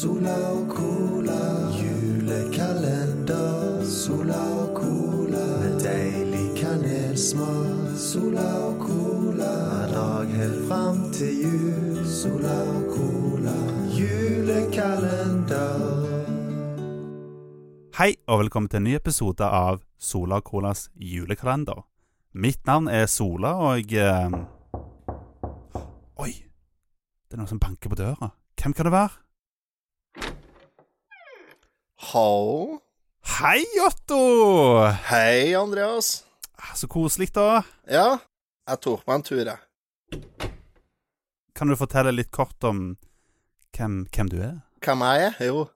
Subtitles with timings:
[0.00, 1.40] Sola og cola.
[1.76, 3.84] Julekalender.
[3.84, 5.42] Sola og cola.
[5.60, 7.98] Med deilig kanelsmak.
[8.00, 9.50] Sola og cola.
[9.68, 12.06] Hver dag helt fram til jul.
[12.06, 13.56] Sola og cola.
[13.98, 15.76] Julekalender.
[18.00, 21.84] Hei, og velkommen til en ny episode av Sola og Colas julekalender.
[22.32, 24.30] Mitt navn er Sola, og eh,
[26.16, 26.32] Oi!
[27.28, 28.32] Det er noen som banker på døra.
[28.56, 29.29] Hvem kan det være?
[32.00, 32.78] Hallo.
[33.40, 34.86] Hei, Otto!
[35.10, 36.24] Hei, Andreas.
[36.56, 37.62] Ah, Så koselig, da.
[37.90, 38.18] Ja,
[38.68, 40.22] jeg tok meg en tur, jeg.
[41.56, 42.94] Kan du fortelle litt kort om
[43.76, 44.54] hvem, hvem du er?
[44.84, 45.36] Hvem jeg er?
[45.50, 45.66] Jo,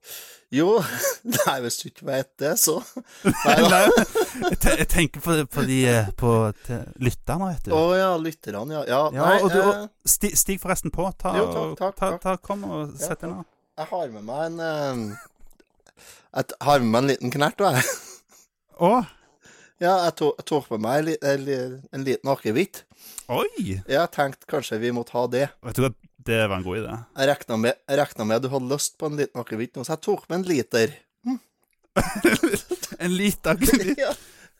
[0.54, 0.68] jo
[1.34, 2.78] Nei, hvis du ikke vet det, så
[3.44, 3.82] Nei da.
[4.64, 6.32] Jeg, tenker på, på de eh, på
[7.04, 7.74] lytterne, vet du.
[7.76, 8.82] Å ja, lytterne, ja.
[8.88, 11.04] Ja, Ja, nei, og du- eh, Sti, stig forresten på.
[11.20, 13.44] Ta, Jo, takk, takk, ta, ta, kom og sett deg ned.
[13.76, 15.20] jeg har med meg en eh,
[16.34, 17.84] Jeg har med meg en liten knert, og jeg.
[18.82, 18.94] Å!
[19.82, 22.82] Ja, jeg tok, jeg tok med meg en, en, li- liten akevitt.
[23.30, 23.48] Oi!
[23.90, 25.46] Jeg tenkte kanskje vi måtte ha det.
[25.66, 25.90] Vet du hva,
[26.24, 26.96] det var en god idé.
[27.20, 29.94] Jeg regna med, jeg regnet med du hadde lyst på en liten akevitt nå, så
[29.96, 30.94] jeg tok med en liter.
[32.98, 33.60] En liten
[33.98, 34.10] Ja.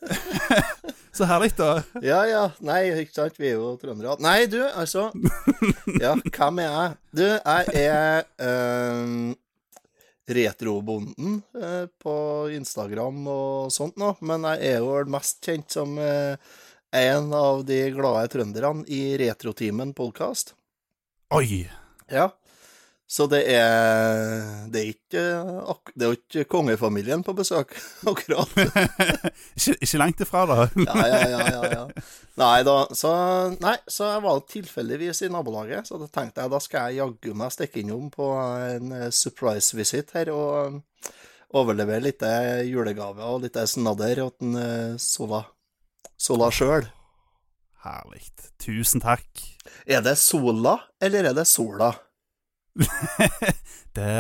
[1.14, 1.82] Så herlig, da.
[2.02, 2.42] Ja, ja.
[2.66, 4.16] Nei, ikke sant, vi er jo trøndere.
[4.22, 5.08] Nei, du, altså
[6.02, 6.96] Ja, hvem er jeg?
[7.14, 9.12] Du, jeg er eh,
[10.26, 12.14] retrobonden eh, på
[12.54, 16.36] Instagram og sånt nå, men jeg er jo mest kjent som eh,
[16.94, 20.54] en av de glade trønderne i Retrotimen podkast.
[21.34, 21.66] Oi!
[22.12, 22.30] Ja.
[23.06, 25.24] Så det er Det er ikke,
[25.94, 27.74] det er ikke kongefamilien på besøk,
[28.10, 28.50] akkurat.
[29.56, 30.68] ikke, ikke langt ifra, da.
[30.88, 32.04] Ja, ja, ja, ja, ja.
[32.40, 33.12] Nei da, så,
[33.60, 37.36] nei, så jeg var tilfeldigvis i nabolaget, så da tenkte jeg da skal jeg jaggu
[37.38, 40.80] meg stikke innom på en eh, surprise visit her og um,
[41.54, 42.24] overlevere litt
[42.66, 45.44] julegave og litt eh, snadder til eh, Sola,
[46.18, 46.88] Sola sjøl.
[47.84, 48.24] Herlig.
[48.64, 49.28] Tusen takk.
[49.86, 51.92] Er det Sola, eller er det Sola?
[53.94, 54.10] Det,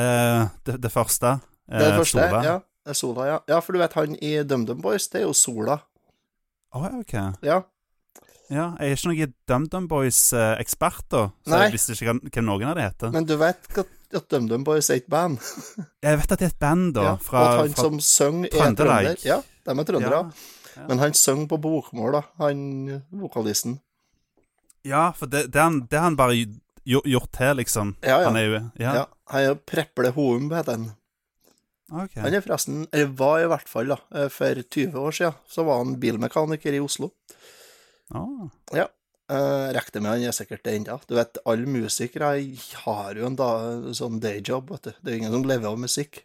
[0.64, 1.38] det, det første.
[1.66, 2.42] Er det eh, første, Sola.
[2.46, 2.58] ja.
[2.84, 3.38] Det er Sola, ja.
[3.48, 5.78] Ja, for du vet han i DumDum Boys, det er jo Sola.
[6.74, 7.14] Å, ja, ok.
[7.42, 7.56] Ja.
[8.52, 11.22] Ja, jeg er ikke noen DumDum Boys-ekspert, da.
[11.42, 11.62] Så Nei.
[11.64, 13.12] jeg visste ikke hva noen av de heter.
[13.16, 15.40] Men du vet at, at DumDum Boys er et band?
[16.06, 17.06] Jeg vet at det er et band, da.
[17.08, 19.16] ja, fra, og at han som synger, er trønder.
[19.26, 20.20] Ja, de er trøndere.
[20.76, 22.60] ja, Men han synger på bokmål, da, han
[23.10, 23.80] vokalisten.
[24.84, 26.36] ja, for det, det, han, det han bare
[26.84, 27.94] gjort, til, liksom.
[28.02, 28.28] Ja, ja.
[28.28, 29.06] Han er jo Ja, Ja.
[29.32, 30.90] Han er Preple Houm, heter han.
[31.92, 32.22] Okay.
[32.22, 35.64] Han er forresten, eller var i hvert fall, da, eh, for 20 år siden, så
[35.64, 37.12] var han bilmekaniker i Oslo.
[38.10, 38.48] Ah.
[38.72, 38.88] Ja.
[39.32, 40.98] Uh, Regner med han er sikkert det ennå.
[41.08, 42.34] Du vet, alle musikere
[42.84, 43.50] har jo en da,
[43.96, 44.90] sånn dayjob, vet du.
[45.00, 46.24] Det er jo ingen som lever av musikk.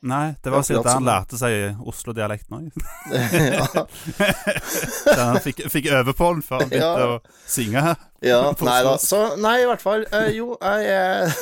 [0.00, 2.72] Nei, det var sikkert han lærte seg Oslo-dialekten òg.
[5.20, 7.18] han fikk, fikk øve på den før han begynte Ja.
[7.18, 7.82] å synge.
[8.24, 8.38] ja,
[8.70, 8.94] nei da.
[9.02, 10.06] Så, nei, i hvert fall.
[10.08, 11.36] eh, jo, jeg er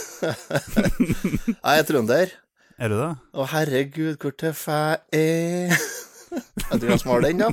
[1.55, 2.27] Jeg er trønder.
[2.79, 3.13] Er du det?
[3.39, 5.79] Å, herregud, hvor tøff jeg er.
[6.69, 7.51] Vet du hvem som har den, da?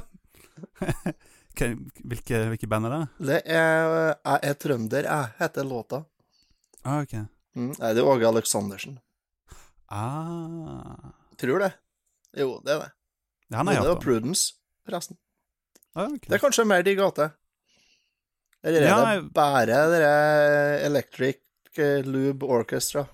[1.56, 3.04] Hvilke, hvilke band er det?
[3.30, 6.02] Det er Jeg er trønder, jeg, heter låta.
[6.86, 7.14] Ah, ok.
[7.56, 8.98] Mm, nei, det er Åge Aleksandersen.
[9.96, 11.14] Ah.
[11.40, 11.72] Tror det.
[12.36, 12.92] Jo, det er det.
[13.56, 14.04] Han har det er hørt.
[14.04, 14.54] Prudence,
[14.88, 15.18] forresten.
[15.96, 16.28] Ah, okay.
[16.28, 17.30] Det er kanskje mer de gate.
[18.66, 21.38] Eller er Ja, det jeg- bare det der Electric
[21.78, 23.06] eh, Lube Orchestra?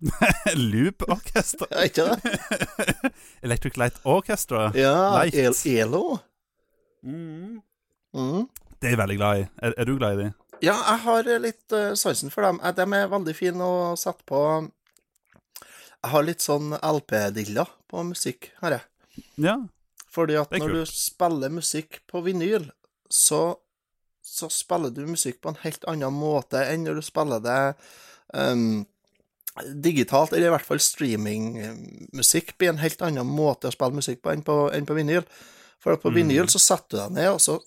[0.54, 1.66] Loop Orchestra.
[1.72, 2.38] Ja, ikke det?
[3.42, 4.68] Electric Light Orchestra.
[4.78, 4.92] Ja,
[5.24, 5.34] Light.
[5.34, 6.18] El Elo.
[7.02, 7.58] Mm.
[8.14, 8.44] Mm.
[8.78, 9.46] Det er jeg veldig glad i.
[9.62, 10.28] Er, er du glad i de?
[10.62, 12.60] Ja, jeg har litt uh, sansen for dem.
[12.62, 14.40] Eh, De er veldig fine å sette på
[16.04, 19.24] Jeg har litt sånn LP-dilla på musikk, har jeg.
[19.42, 19.56] Ja.
[20.14, 20.76] Fordi at når kult.
[20.76, 22.68] du spiller musikk på vinyl,
[23.10, 23.56] så,
[24.24, 27.58] så spiller du musikk på en helt annen måte enn når du spiller det
[28.36, 28.86] um,
[29.82, 34.32] digitalt, eller i hvert fall streamingmusikk blir en helt annen måte å spille musikk på
[34.32, 35.26] enn på, enn på vinyl.
[35.82, 36.14] For på Mm.
[36.20, 37.58] vinyl så setter du deg ned, og så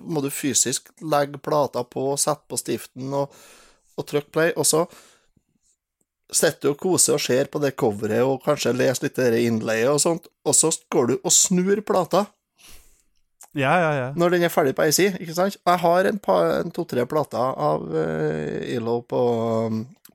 [0.00, 3.32] må du fysisk legge plata på, sette på stiften og,
[3.96, 4.86] og trykke play, og så
[6.34, 10.00] sitter og koser og ser på det coveret og kanskje leser litt det innleiet og
[10.02, 12.24] sånt, og så går du og snur plata
[13.54, 14.06] Ja, ja, ja.
[14.16, 15.58] når den er ferdig på ei side, ikke sant?
[15.60, 19.20] Jeg har en, en to-tre plater av uh, Ilo på,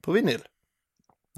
[0.01, 0.41] på vinyl.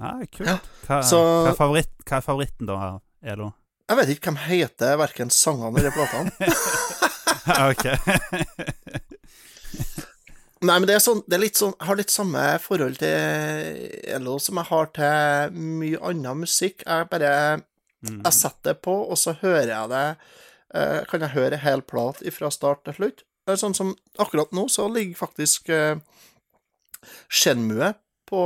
[0.00, 0.48] Nei, kult.
[0.48, 0.56] Ja,
[0.86, 2.78] Hva, så- hva, er favoritt, hva er favoritten da,
[3.20, 3.50] Elo?
[3.90, 6.32] Jeg vet ikke hvem heter verken sangene eller platene.
[7.68, 7.84] ok.
[10.60, 14.18] Nei, men det er, sånn, det er litt sånn Jeg har litt samme forhold til
[14.20, 16.84] LO som jeg har til mye annen musikk.
[16.84, 17.32] Jeg bare
[18.00, 18.22] Mm.
[18.24, 20.04] Jeg setter det på, og så hører jeg det
[20.72, 23.24] uh, Kan jeg høre hel plat fra start til slutt.
[23.44, 26.00] Det er sånn som Akkurat nå så ligger faktisk uh,
[27.28, 27.92] Shenmue
[28.28, 28.40] på,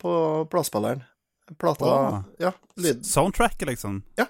[0.00, 0.12] på
[0.50, 1.04] platespilleren.
[1.58, 2.18] Plata oh.
[2.40, 3.02] Ja, lyd.
[3.06, 4.02] Soundtracket, liksom?
[4.18, 4.28] Ja.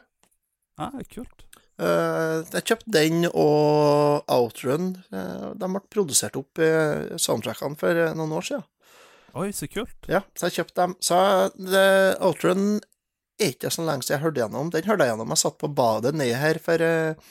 [0.81, 1.45] Ah, kult.
[1.81, 4.93] Eh, jeg kjøpte den og Outrun.
[5.13, 6.69] eh, de ble produsert opp i
[7.17, 8.67] soundtrackene for eh, noen år siden.
[9.41, 9.97] Oi, så kult.
[10.11, 10.97] Ja, så jeg kjøpte dem.
[11.01, 11.17] Så
[11.57, 11.87] det,
[12.21, 12.81] Outrun
[13.41, 14.73] er ikke så lenge siden jeg hørte gjennom.
[14.75, 15.33] Den hørte jeg gjennom.
[15.33, 17.31] Jeg satt på badet nede her for uh,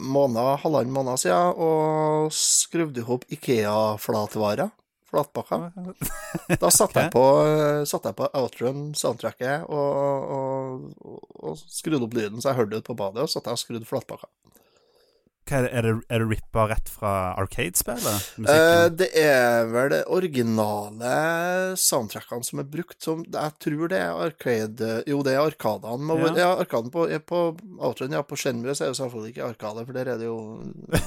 [0.00, 4.72] måned, halvannen måned siden og skrudde ihop Ikea-flatvarer.
[5.12, 5.72] Flatpakker.
[6.62, 12.16] Da satte jeg på, eh, satte jeg på outroen, soundtracket og, og, og, skrudde opp
[12.16, 14.30] lyden, så jeg hørte det på badet, og satt jeg og skrudde flatpakker.
[15.42, 18.28] Hva er det, er det, er det rippa rett fra Arcade-spillet?
[18.46, 21.14] Eh, det er vel det originale
[21.82, 26.14] soundtrackene som er brukt som Jeg tror det er Arcade Jo, det er Arkadene.
[26.22, 26.30] Ja.
[26.38, 27.42] Ja, Arkaden på, på
[27.82, 30.38] Outrun, ja, på Shenmue så er det selvfølgelig ikke Arkade, for der er det jo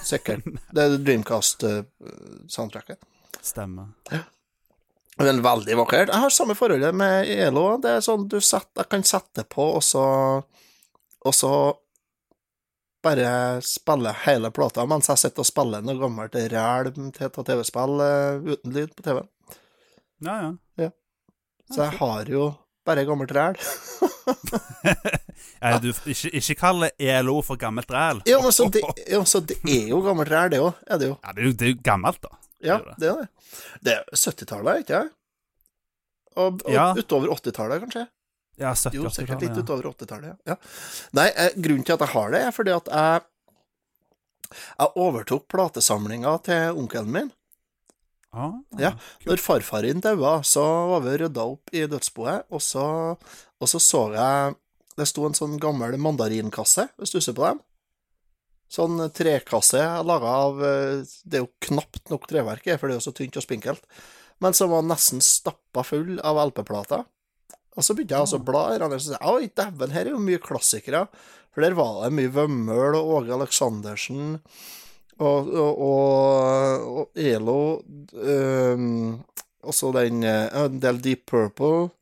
[0.03, 0.43] sikkert
[0.75, 2.99] Det er Dreamcast-soundtracket.
[3.45, 3.93] Stemmer.
[5.17, 6.09] Men veldig vakkert.
[6.11, 7.77] Jeg har samme forholdet med ELO.
[7.81, 10.05] Det er sånn du setter, jeg kan sette på, og så
[11.25, 11.51] Og så
[13.05, 18.01] bare spille hele plata mens jeg sitter og spiller noe gammelt ræl til et TV-spill
[18.05, 19.21] eh, uten lyd på TV.
[20.25, 20.37] Ja,
[20.81, 20.89] ja.
[21.69, 22.47] Så jeg har jo
[22.85, 23.57] bare gammelt ræl.
[25.61, 28.21] ja du, ikke, ikke kall ELO for gammelt ræl.
[28.29, 28.81] Ja, men så det,
[29.13, 30.73] jo, så det er jo gammelt ræl, det òg.
[30.85, 31.17] Er det jo.
[31.21, 32.33] Ja, det er jo, det er jo gammelt, da.
[32.67, 33.29] Ja, Det er det det.
[33.85, 35.13] Det er 70-tallet, ikke sant?
[36.35, 36.89] Og, og Ja.
[36.97, 38.07] utover 80-tallet, kanskje?
[38.59, 39.63] Ja, 70 Jo, sikkert litt ja.
[39.63, 40.35] utover 80-tallet, ja.
[40.53, 40.55] ja.
[41.15, 43.21] Nei, eh, grunnen til at jeg har det, er fordi at jeg
[44.55, 47.31] Jeg overtok platesamlinga til onkelen min.
[48.35, 49.31] Ah, Ja, Cool.
[49.31, 52.83] Når farfar din daua, så var vi rydda opp i dødsboet, og så,
[53.59, 54.55] og så så jeg
[54.97, 57.59] Det sto en sånn gammel mandarinkasse, hvis du ser på dem.
[58.71, 63.07] Sånn trekasse laga av eh, Det er jo knapt nok treverk, for det er jo
[63.07, 63.85] så tynt og spinkelt.
[64.43, 67.05] Men som var nesten stappa full av LP-plater.
[67.75, 70.15] Og så begynte jeg altså å bla i den, og sa oi, dæven, her er
[70.15, 71.05] jo mye klassikere.
[71.55, 74.35] For der var det mye Vømmøl og Åge Aleksandersen
[75.23, 77.59] og, og, og, og Elo
[78.11, 79.21] um,
[79.63, 81.93] Også den eh, En del Deep Purple.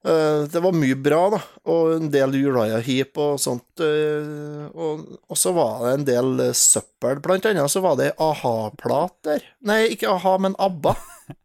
[0.00, 1.38] Eh, det var mye bra, da.
[1.68, 3.82] Og en del Uriah Heap og sånt.
[3.84, 7.20] eh, og, så var det en del eh, søppel.
[7.20, 9.44] Blant annet så var det a-ha-plat der.
[9.68, 10.96] Nei, ikke a-ha, men ABBA.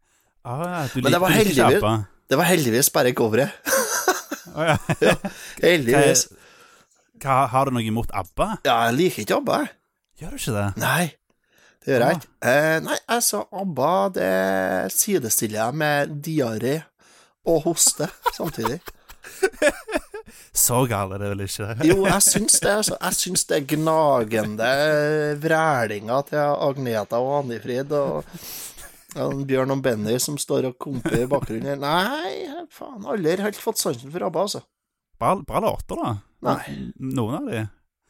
[0.46, 2.02] Ah, ja, du Men det var heldigvis-.
[2.30, 3.50] Det var heldigvis bare coveret.
[4.54, 4.76] oh, ja.
[5.02, 5.14] ja,
[5.58, 6.28] Heldigvis.
[7.18, 8.46] hva, har du noe imot ABBA?
[8.62, 9.56] Ja, jeg liker ikke ABBA.
[10.22, 10.66] Gjør du ikke det?
[10.78, 11.08] Nei,
[11.82, 12.20] det gjør jeg Ah.
[12.20, 12.30] ikke.
[12.52, 14.30] Eh, nei, altså, ABBA, det
[14.94, 16.76] sidestiller jeg med diaré
[17.46, 18.06] og hoste
[18.36, 18.78] samtidig.
[20.56, 21.66] Så galt er det vel ikke?
[21.86, 22.72] Jo, jeg syns det.
[22.80, 24.70] Altså, jeg syns det er gnagende
[25.42, 28.12] vrælinga til Agneta og Annifrid og
[29.48, 31.80] Bjørn og Benny som står og komper i bakgrunnen.
[31.84, 32.32] Nei,
[32.72, 34.60] faen, aldri helt fått sansen for ABBA, altså.
[35.20, 36.10] Bra, bra låter, da.
[36.44, 36.62] Nei.
[37.16, 37.60] Noen av de.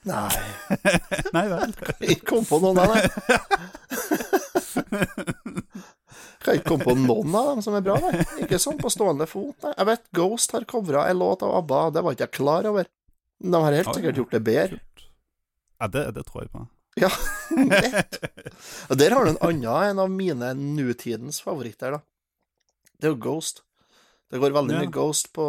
[0.06, 0.36] Nei,
[1.34, 1.70] Nei vel.
[2.06, 3.06] jeg kom på noen av dem.
[6.46, 8.22] Kan ikke komme på noen av dem som er bra, nei.
[8.44, 9.73] Ikke sånn på stående fot, nei.
[9.75, 12.87] Jeg vet Ghost har covra en låt av ABBA, det var ikke jeg klar over.
[13.42, 14.78] De har helt sikkert gjort det bedre.
[15.82, 16.62] Ja, det, det tror jeg på.
[17.02, 17.11] Ja,
[17.75, 18.16] nett.
[18.88, 22.00] Og der har du en annen, en av mine nutidens favoritter, da.
[22.97, 23.61] Det er jo Ghost.
[24.32, 24.80] Det går veldig Ja.
[24.87, 25.44] mye Ghost på,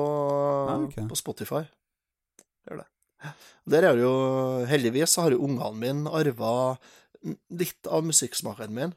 [0.90, 0.98] ok.
[1.14, 1.64] på Spotify.
[2.68, 2.90] Gjør det.
[3.72, 4.12] Der er det jo
[4.70, 6.52] Heldigvis så har jo ungene mine arva
[7.50, 8.92] litt av musikksmaken min.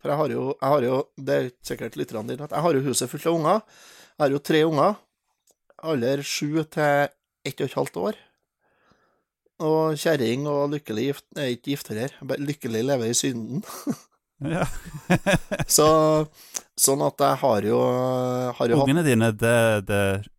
[0.00, 2.76] For jeg har jo, jeg har jo Det er sikkert litt dine at jeg har
[2.76, 3.62] jo huset fullt av unger.
[4.16, 4.98] Jeg har jo tre unger.
[5.80, 7.08] Alder sju til
[7.44, 8.20] ett og et halvt år.
[9.60, 12.14] Og kjerring og lykkelig gift er ikke gift heller.
[12.40, 13.64] Lykkelig lever i synden.
[14.40, 14.64] Ja.
[15.68, 15.86] Så
[16.80, 17.78] Sånn at jeg har jo,
[18.56, 19.98] har jo hatt Ungene dine, det, det,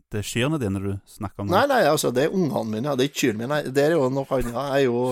[0.10, 1.51] det er kyrne dine du snakker om?
[1.51, 2.96] Nei, nei, altså, det er ungene mine, ja.
[2.98, 3.60] Det er ikke kyrne mine.
[3.70, 4.56] Det er jo noe annet.
[4.56, 5.03] Jeg er jo,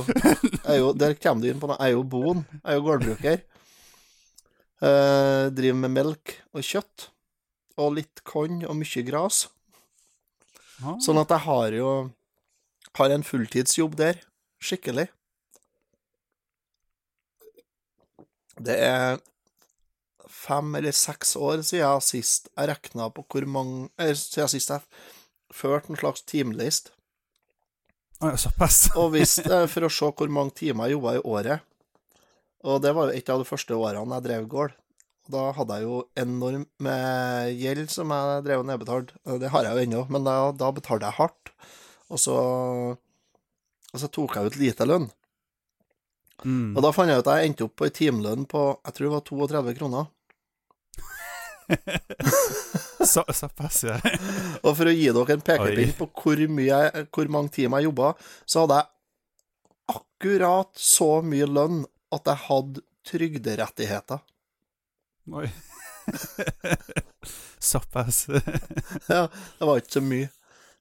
[0.56, 1.78] jeg er jo Der kommer du inn på noe.
[1.78, 2.42] Jeg er jo boen.
[2.56, 3.44] Jeg er jo gårdbruker.
[4.80, 7.10] Eh, driver med melk og kjøtt.
[7.80, 9.48] Og litt korn og mye gras.
[10.80, 11.90] Ah, Sånn at jeg har jo
[12.98, 14.18] Har en fulltidsjobb der.
[14.60, 15.08] Skikkelig.
[18.60, 19.20] Det er
[20.28, 24.84] fem eller seks år siden sist jeg regna på hvor mange er, siden sist jeg
[25.54, 26.92] førte en slags timelist.
[28.20, 28.90] Såpass?
[29.00, 31.69] Og hvis, eh, for å se hvor mange timer jeg jobba i året.
[32.68, 34.74] Og det var jo et av de første årene jeg drev gård.
[35.28, 39.20] Og da hadde jeg jo enormt med gjeld som jeg drev og nedbetalte.
[39.40, 41.54] Det har jeg jo ennå, men da, da betalte jeg hardt.
[42.10, 42.36] Og så,
[43.94, 45.08] og så tok jeg ut lite lønn.
[46.44, 46.72] Mm.
[46.76, 49.06] Og da fant jeg ut at jeg endte opp på ei timelønn på jeg tror
[49.06, 50.10] det var 32 kroner.
[53.10, 53.96] Så, såpass, ja.
[54.66, 56.80] Og for å gi dere en pekepinn på hvor, mye,
[57.14, 58.12] hvor mange timer jeg jobba,
[58.44, 61.80] så hadde jeg akkurat så mye lønn
[62.16, 64.20] at jeg hadde trygderettigheter.
[65.34, 65.48] Oi.
[67.60, 68.28] Såpass.
[69.10, 69.28] Ja,
[69.60, 70.30] det var ikke så mye.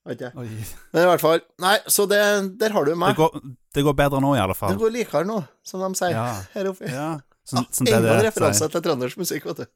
[0.09, 0.31] Okay.
[0.33, 2.17] Men i hvert fall Nei, så det,
[2.57, 3.17] der har du Det meg.
[3.19, 3.35] går,
[3.77, 4.73] det går bedre nå, i alle fall.
[4.73, 6.29] Det går likere nå, som de sier Ja.
[6.55, 6.89] her oppe.
[6.89, 7.09] Ja.
[7.49, 8.73] Sånn, sånn Enda en referanse sier.
[8.73, 9.67] til trøndersk musikk, vet du.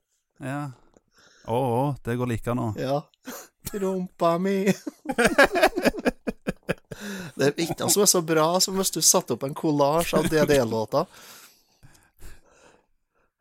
[0.44, 0.62] Ja.
[1.44, 2.70] Å, å, det går like nå.
[2.80, 3.02] Ja.
[3.72, 4.56] Rumpa mi
[7.36, 10.14] Det er ikke noe som er så bra som hvis du satte opp en kollasj
[10.18, 11.06] av DD-låter.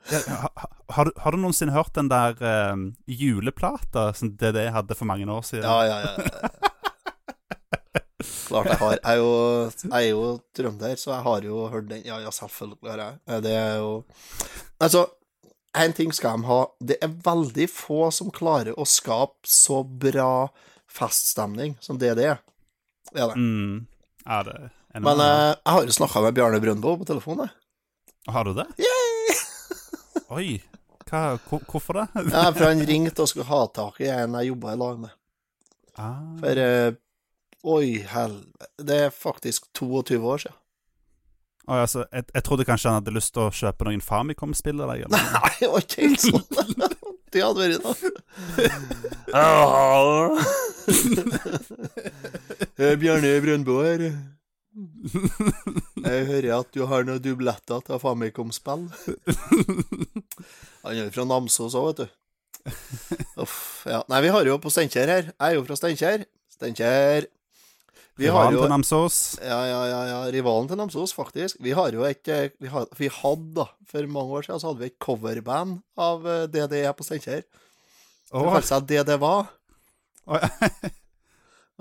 [0.10, 0.68] Ja, ha-
[0.98, 5.46] har, har du noensinne hørt den der eh, juleplata som DD hadde for mange år
[5.46, 5.64] siden?
[5.68, 6.50] Ja, ja, ja.
[8.52, 8.92] Klart jeg har.
[8.98, 9.30] Jeg er jo,
[9.86, 10.24] jeg er jo
[10.58, 12.02] trønder, så jeg har jo hørt den.
[12.06, 13.44] Ja, ja, selvfølgelig har jeg.
[13.46, 13.92] Det er jo
[14.82, 15.06] Altså,
[15.78, 16.60] én ting skal de ha.
[16.82, 20.50] Det er veldig få som klarer å skape så bra
[20.92, 22.42] feststemning som DD det er.
[23.14, 23.38] Det er det.
[23.40, 23.88] Mm.
[24.26, 27.58] Ja, det er Men eh, jeg har jo snakka med Bjarne Brøndbo på telefonen, jeg.
[28.30, 28.68] Har du det?
[30.32, 30.62] Oi.
[31.10, 32.06] Hva, hvor, hvorfor det?
[32.32, 35.12] Ja, for han ringte og skulle ha tak i en jeg jobba i lag med.
[36.00, 36.22] Ah.
[36.40, 36.90] For uh,
[37.76, 38.66] Oi, helvete.
[38.82, 40.58] Det er faktisk 22 år siden.
[41.68, 44.88] Oi, altså, jeg, jeg trodde kanskje han hadde lyst til å kjøpe noen Famicom-spill av
[44.96, 45.06] deg?
[45.12, 46.46] Nei, det var ikke helt sånn.
[47.32, 47.96] Det hadde vært noe.
[52.82, 54.02] Hei, Bjarne Brøndbo her.
[54.72, 58.88] Jeg hører at du har noen dubletter til Famicom-spill.
[60.86, 62.08] Han er fra Namsos òg, vet du.
[63.42, 64.02] Uff, ja.
[64.12, 65.30] Nei, vi har jo på Steinkjer her.
[65.32, 66.26] Jeg er jo fra Steinkjer.
[66.56, 67.28] Steinkjer.
[68.20, 69.18] Vi Rivalen jo til Namsos.
[69.42, 70.20] ja, ja, ja, ja.
[70.36, 71.58] Rivalen til Namsos, faktisk.
[71.64, 74.72] Vi har jo et eh, Vi, har, vi hadde, da, for mange år siden, så
[74.72, 77.44] hadde vi et coverband av eh, DDE på Steinkjer.
[77.48, 79.36] Det Åh, kalte seg DDVA.
[80.32, 80.42] Oi.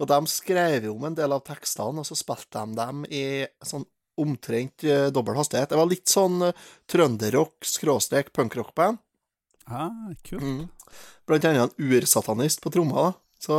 [0.01, 3.25] Og de skrev jo om en del av tekstene, og så spilte de dem i
[3.67, 3.85] sånn
[4.21, 5.71] omtrent uh, dobbel hastighet.
[5.73, 9.01] Det var litt sånn uh, trønderrock, skråstrek, punkrockband.
[9.69, 10.45] ah, kult.
[10.45, 10.63] Mm.
[11.29, 13.13] Blant annet en ursatanist på tromma.
[13.41, 13.57] Så,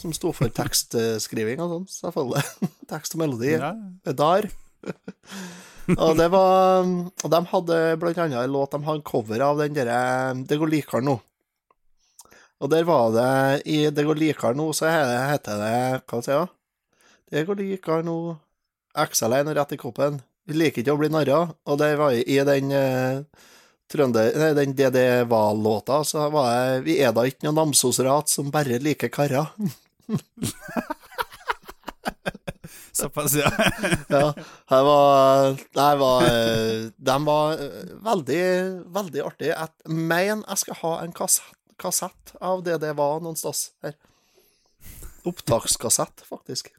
[0.00, 2.68] som sto for tekstskriving og sånn, selvfølgelig.
[2.92, 3.52] Tekst og melodi.
[3.58, 3.74] Ja.
[4.08, 4.48] Der.
[6.04, 9.74] og det var Og de hadde blant annet en låt De hadde cover av den
[9.74, 9.96] derre
[10.46, 11.16] Det går likere nå.
[12.58, 15.74] Og der var det I Det går likere nå, så heter det
[16.08, 16.48] Hva sier jeg?
[17.30, 18.18] Det går likere nå
[18.98, 20.16] XL1 og rett i koppen.
[20.48, 21.42] Vi liker ikke å bli narra.
[21.68, 23.20] Og det var i, i den uh,
[23.92, 24.32] trønder...
[24.40, 29.12] Nei, den DD-Val-låta, så var det Vi er da ikke noe Namsos-rat som bare liker
[29.12, 29.52] karer.
[32.98, 33.50] Såpass, ja.
[34.08, 34.32] Ja,
[34.72, 36.24] her var Nei, var
[36.96, 38.42] De var eh, veldig,
[38.96, 39.52] veldig artig.
[39.52, 43.96] Jeg mener jeg skal ha en kassett, kassett av det det var noen stas her.
[45.28, 46.70] Opptakskassett, faktisk.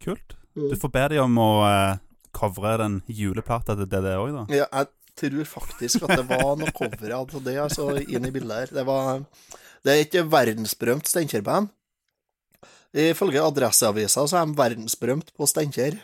[0.00, 0.36] Kult.
[0.54, 1.98] Du får be dem om å uh,
[2.34, 4.44] covre den juleplata til DD òg, da.
[4.62, 8.56] Ja, jeg tror faktisk at det var noe cover av det altså, inn i bildet
[8.56, 8.72] her.
[8.80, 9.26] Det var
[9.84, 11.70] Det er ikke verdensberømt Steinkjer-band.
[12.90, 16.00] Ifølge Adresseavisa så er de verdensberømt på Steinkjer.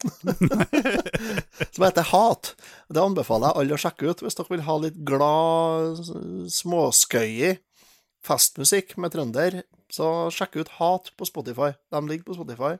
[1.74, 2.52] Som heter Hat.
[2.90, 6.00] Det anbefaler jeg alle å sjekke ut hvis dere vil ha litt glad,
[6.50, 7.60] småskøyig
[8.26, 9.60] festmusikk med trønder.
[9.90, 11.72] Så sjekk ut Hat på Spotify.
[11.90, 12.74] De ligger på Spotify.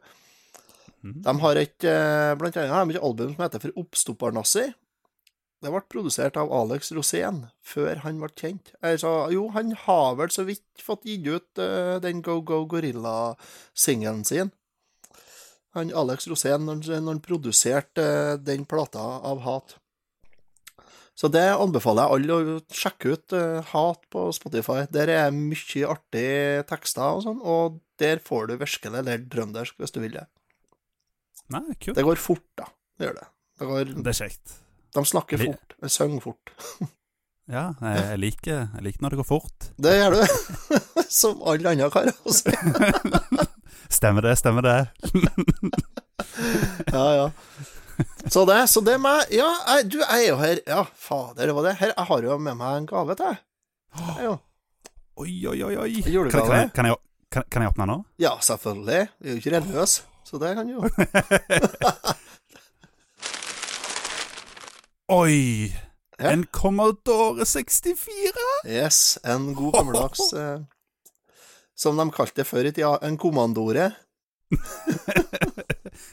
[1.00, 4.66] De har et eh, blant annet har de et album som heter For Oppstopparnassi.
[5.60, 8.72] Det ble produsert av Alex Rosén før han ble kjent.
[8.84, 14.24] Altså, jo, han har vel så vidt fått gitt ut uh, den Go Go Gorilla-singelen
[14.28, 14.52] sin.
[15.76, 19.76] Han Alex Rosén, når, han- produserte uh, den plata av Hat.
[21.20, 24.86] Så det anbefaler jeg alle å sjekke ut eh, Hat på Spotify.
[24.88, 29.92] Der er mye artige tekster og sånn, og der får du virkelig lært trøndersk hvis
[29.92, 30.24] du vil det.
[31.52, 31.96] Nei, kult.
[31.98, 32.70] Det går fort, da.
[32.96, 33.26] Det gjør det.
[33.60, 34.56] det går, Det er kjekt.
[34.96, 35.76] de snakker fort.
[35.82, 36.54] De synger fort.
[37.50, 39.64] Ja, jeg, liker, jeg liker når det går fort.
[39.82, 40.20] Det gjør du.
[41.20, 42.14] Som alle andre karer.
[42.22, 42.52] også.
[43.98, 44.76] Stemmer det, stemmer det.
[46.94, 47.24] Ja, ja.
[48.30, 51.54] Så det, så det med Ja, jeg, du, jeg er jo her Ja, fader, det
[51.56, 51.74] var det.
[51.80, 53.36] Her, jeg har jo med meg en gave til deg.
[54.20, 54.36] Jeg
[55.20, 55.76] Oi, oi, oi.
[55.76, 56.02] oi.
[56.30, 56.96] Kan, kan, jeg, kan, jeg,
[57.32, 57.96] kan, kan jeg åpne nå?
[58.22, 59.08] Ja, selvfølgelig.
[59.18, 60.78] Vi er jo ikke religiøse, så det kan jo
[65.10, 65.74] Oi!
[66.20, 66.30] Ja.
[66.30, 67.98] En Commodore 64?
[68.68, 70.60] Yes, en god gammeldags eh,
[71.74, 73.90] Som de kalte det før i tida, en kommandore.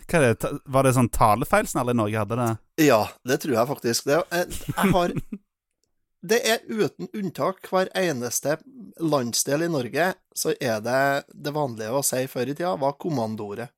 [0.07, 0.51] Hva er det?
[0.65, 2.51] Var det sånn talefeil alle i Norge hadde det?
[2.87, 4.07] Ja, det tror jeg faktisk.
[4.07, 5.13] Det, jeg, jeg har
[6.27, 8.57] Det er uten unntak hver eneste
[8.99, 11.01] landsdel i Norge, så er det
[11.31, 13.69] det vanlige å si før i tida, var kommandoret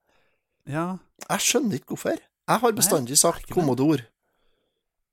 [0.70, 0.98] Ja.
[1.28, 2.22] Jeg skjønner ikke hvorfor.
[2.50, 4.06] Jeg har bestandig sagt kommodor.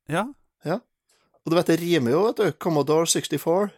[0.09, 0.29] Ja.
[0.65, 0.79] Ja.
[1.43, 2.57] Og du vet, det rimer jo, vet du.
[2.63, 3.75] Commodore 64.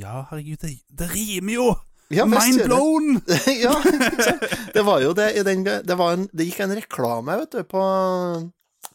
[0.00, 1.68] Ja, herregud, det, det rimer jo!
[2.12, 3.20] Ja, Mind blown!
[3.64, 3.74] ja.
[4.74, 7.62] Det var jo det i den Det, var en, det gikk en reklame, vet du,
[7.68, 7.82] på,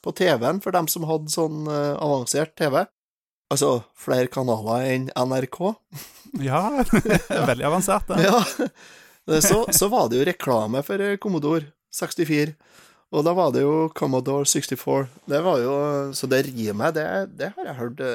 [0.05, 2.83] på TV-en for dem som hadde sånn uh, avansert TV.
[3.53, 5.59] Altså flere kanaler enn NRK.
[6.43, 6.61] Ja,
[7.51, 8.27] veldig avansert, det.
[8.27, 8.41] Ja.
[9.43, 12.53] Så, så var det jo reklame for eh, Commodore 64.
[13.15, 15.07] Og da var det jo Commodore 64.
[15.31, 15.73] Det var jo
[16.15, 17.07] Så det rimet, det,
[17.39, 18.13] det har jeg hørt det,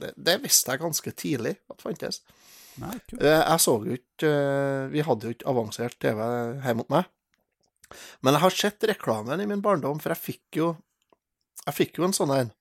[0.00, 2.22] det, det visste jeg ganske tidlig at fantes.
[2.80, 3.20] Nei, kult.
[3.22, 6.20] Eh, Jeg så jo ikke eh, Vi hadde jo ikke avansert TV
[6.64, 7.10] hjemme hos meg.
[8.22, 10.68] Men jeg har sett reklamen i min barndom, for jeg fikk jo
[11.66, 12.52] Jeg fikk jo en sånn en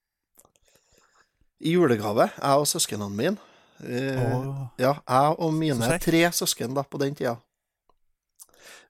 [1.59, 3.35] i julegave, jeg og søsknene mine.
[3.83, 4.67] Oh.
[4.79, 7.33] Ja, jeg og mine tre søsken da, på den tida.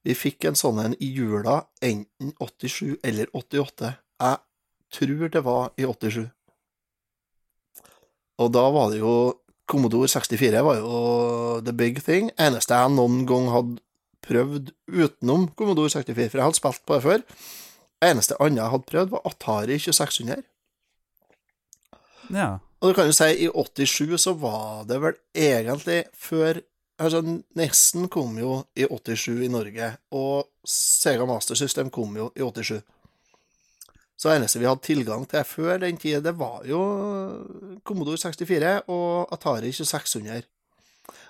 [0.05, 3.89] Vi fikk en sånn en i jula, enten 87 eller 88.
[4.21, 4.38] Jeg
[4.93, 6.29] tror det var i 87.
[8.39, 9.15] Og da var det jo
[9.69, 12.31] Commodore 64 var jo the big thing.
[12.41, 13.81] Eneste jeg noen gang hadde
[14.25, 17.27] prøvd utenom Commodore 64, for jeg hadde spilt på det før.
[18.09, 20.43] Eneste andre jeg hadde prøvd, var Atari 2600.
[22.33, 22.49] Ja.
[22.79, 26.61] Og du kan jo si, i 87 så var det vel egentlig før
[26.99, 27.21] Altså,
[27.55, 32.81] Nesten kom jo i 87 i Norge, og Sega Master System kom jo i 87.
[34.19, 36.79] Så det eneste vi hadde tilgang til før den tid, det var jo
[37.88, 40.43] Commodore 64 og Atari 2600.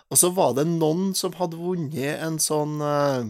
[0.10, 3.28] Og så var det noen som hadde vunnet en sånn eh,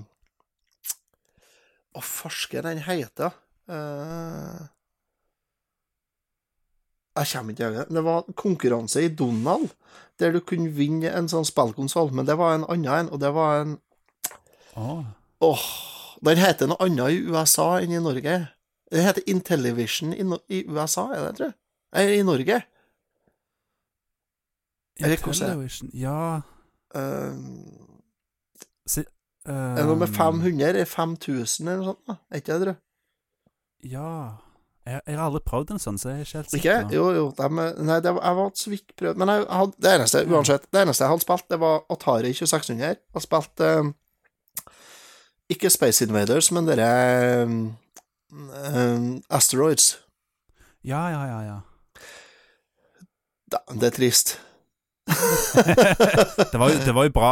[1.92, 3.36] Hva farsker den heter?
[3.70, 4.70] Uh,
[7.20, 7.84] jeg kommer ikke til det.
[7.92, 9.74] Det var konkurranse i Donald,
[10.24, 13.34] der du kunne vinne en sånn spillkonsoll, men det var en annen en, og det
[13.36, 13.76] var en
[14.80, 15.04] Åh.
[15.44, 15.68] Åh,
[16.24, 18.38] den heter noe annet i USA enn i Norge.
[18.90, 21.58] Den heter Intellivision i, no i USA, er det, tror jeg?
[21.94, 22.62] Eller i Norge.
[25.00, 25.20] Det?
[25.24, 25.92] Television.
[25.94, 26.42] Ja
[26.90, 27.38] Uh,
[28.90, 29.04] si,
[29.46, 32.00] er det noe med ehm, 500 eller 5000 eller noe sånt?
[32.10, 32.16] da?
[32.32, 32.80] Er ikke det, tror jeg?
[33.94, 34.14] Ja
[34.90, 36.78] jeg, jeg har aldri prøvd en sånn, så jeg er ikke helt Ikke?
[36.96, 37.26] Jo, jo.
[37.38, 37.48] De,
[37.86, 41.06] nei, det jeg var så vidt prøvd Men jeg hadde, det eneste, uansett, det eneste
[41.06, 42.82] jeg hadde spilt, det var Atari 2600.
[42.88, 43.92] Jeg hadde spilt eh,
[45.56, 46.90] Ikke Space Invaders, men dere
[48.34, 49.98] eh, Asteroids.
[50.82, 51.40] Ja, ja, ja.
[51.44, 51.58] ja.
[53.50, 54.38] Da, det er trist.
[56.52, 57.32] Det var, jo, det var jo bra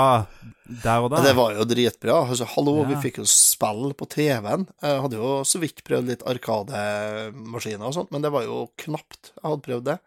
[0.83, 1.19] der og da.
[1.23, 2.15] Det var jo dritbra.
[2.25, 2.87] Altså, hallo, Ja.
[2.89, 4.65] vi fikk jo spill på TV-en.
[4.83, 9.31] Jeg hadde jo så vidt prøvd litt Arkademaskiner og sånt, men det var jo knapt
[9.35, 9.97] jeg hadde prøvd det.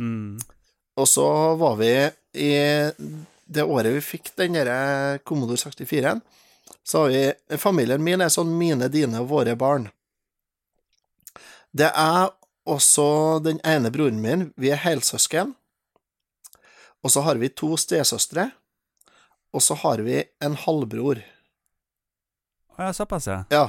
[0.00, 0.40] Mm.
[0.98, 1.26] Og så
[1.60, 1.92] var vi
[2.40, 2.50] i
[3.44, 6.22] det året vi fikk den derre Commodore 64-en,
[6.84, 9.90] så har vi Familien min er sånn mine, dine og våre barn.
[11.74, 12.30] Det er
[12.70, 14.48] også den ene broren min.
[14.60, 15.54] Vi er helsøsken.
[17.04, 18.48] Og så har vi to stesøstre.
[19.54, 21.20] Og så har vi en halvbror.
[22.74, 23.42] Å ja, såpass, ja.
[23.54, 23.66] Ja.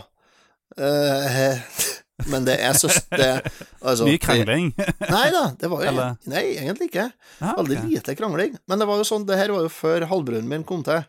[0.76, 1.58] Uh,
[2.32, 3.28] men det er søstre
[3.82, 4.72] altså, Mye krangling.
[5.14, 6.16] Nei da, det var jo Eller?
[6.32, 7.10] Nei, egentlig ikke.
[7.38, 7.92] Ah, Veldig okay.
[7.92, 8.56] lite krangling.
[8.70, 11.06] Men det var jo sånn, det her var jo før halvbroren min kom til.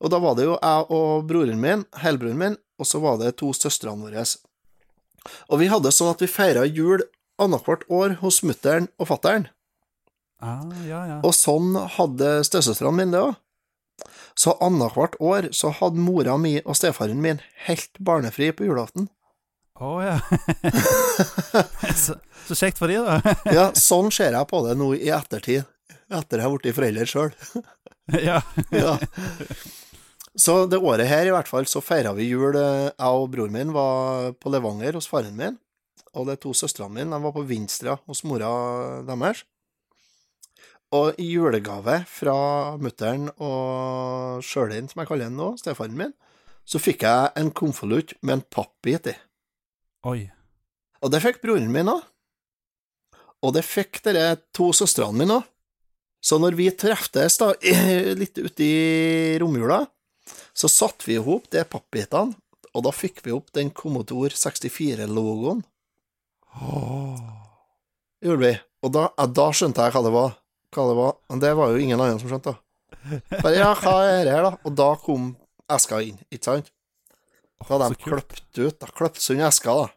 [0.00, 3.34] Og da var det jo jeg og broren min, helbroren min, og så var det
[3.40, 4.24] to søstrene våre.
[5.48, 7.02] Og vi hadde sånn at vi feira jul
[7.40, 9.48] annethvert år hos mutter'n og fatter'n.
[10.40, 11.20] Ah, ja, ja.
[11.26, 13.38] Og sånn hadde stesøstrene mine det òg.
[14.40, 19.10] Så annethvert år så hadde mora mi og stefaren min helt barnefri på julaften.
[19.80, 20.16] Å ja.
[22.04, 23.34] så, så kjekt for de, da.
[23.56, 25.68] Ja, sånn ser jeg på det nå i ettertid.
[26.10, 27.30] Etter jeg har blitt forelder sjøl.
[28.28, 28.40] ja.
[28.74, 28.96] Ja.
[30.38, 32.54] Så det året her, i hvert fall, så feira vi jul.
[32.56, 35.58] eh, Jeg og broren min var på Levanger hos faren min,
[36.14, 39.44] og de to søstrene mine de var på Vinstra hos mora deres.
[40.92, 46.14] Og i julegave fra mutter'n og Sjølin, som jeg kaller henne nå, stefaren min,
[46.66, 49.14] så fikk jeg en konvolutt med en pappbit i.
[50.06, 50.30] Oi.
[51.02, 52.02] Og det fikk broren min òg.
[53.42, 55.46] Og det fikk dere to søstrene mine òg.
[56.20, 57.54] Så når vi treftes da,
[58.20, 59.86] litt ute i romjula,
[60.60, 62.36] så satte vi i hop de pappbitene,
[62.70, 65.62] og da fikk vi opp den Commodore 64-logoen.
[68.20, 68.52] Gjorde vi.
[68.84, 70.34] Og da, da skjønte jeg hva det var.
[70.74, 71.14] Hva det var.
[71.32, 72.54] Men det var jo ingen andre som skjønte.
[73.40, 74.52] Bare, ja, hva er det her, da?
[74.68, 75.32] Og da kom
[75.72, 76.70] eska inn, ikke sant?
[77.60, 78.76] Da hadde de kløpt ut.
[78.80, 79.88] Da kløpte hun eska, da.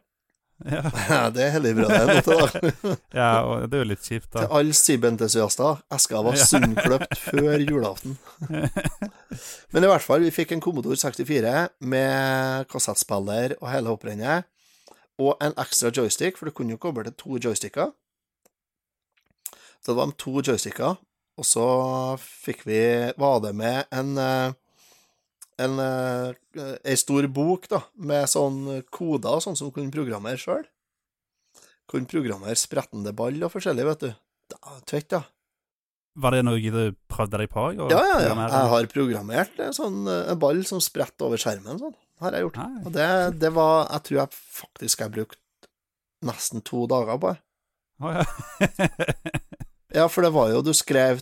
[1.10, 1.28] Ja.
[1.34, 2.94] Det er helligbrødet nå til da.
[3.20, 4.44] ja, og det er jo litt kjipt, da.
[4.46, 5.82] Til alle SIB-entusiaster.
[5.92, 6.46] Eska var Ja.
[6.48, 8.16] sunnkløpt før julaften.
[9.74, 11.52] Men i hvert fall, vi fikk en Commodore 64
[11.84, 14.48] med kassettspiller og hele hopprennet,
[15.20, 17.92] og en ekstra joystick, for du kunne jo koble til to joysticker.
[19.84, 20.96] Så det var med to joysticker,
[21.38, 21.66] og så
[22.22, 22.80] fikk vi
[23.20, 24.16] Var det med en
[25.62, 30.64] en eh, stor bok, da, med sånn koder og sånn som kunne programmere sjøl.
[31.90, 34.10] Kunne programmere sprettende ball og forskjellig, vet du.
[34.54, 35.22] Da, Tvett, da.
[36.14, 37.66] Var det noe du prøvde deg på?
[37.74, 38.34] Ja, ja, ja.
[38.38, 41.80] Jeg har programmert en sånn eh, en ball som spretter over skjermen.
[41.80, 41.96] Sånn.
[42.22, 42.60] Har jeg gjort.
[42.62, 42.82] Nei.
[42.86, 43.08] Og det,
[43.42, 45.70] det var Jeg tror jeg faktisk jeg brukte
[46.24, 47.40] nesten to dager på det.
[48.02, 48.24] Oh, ja.
[49.94, 51.20] Ja, for det var jo du skrev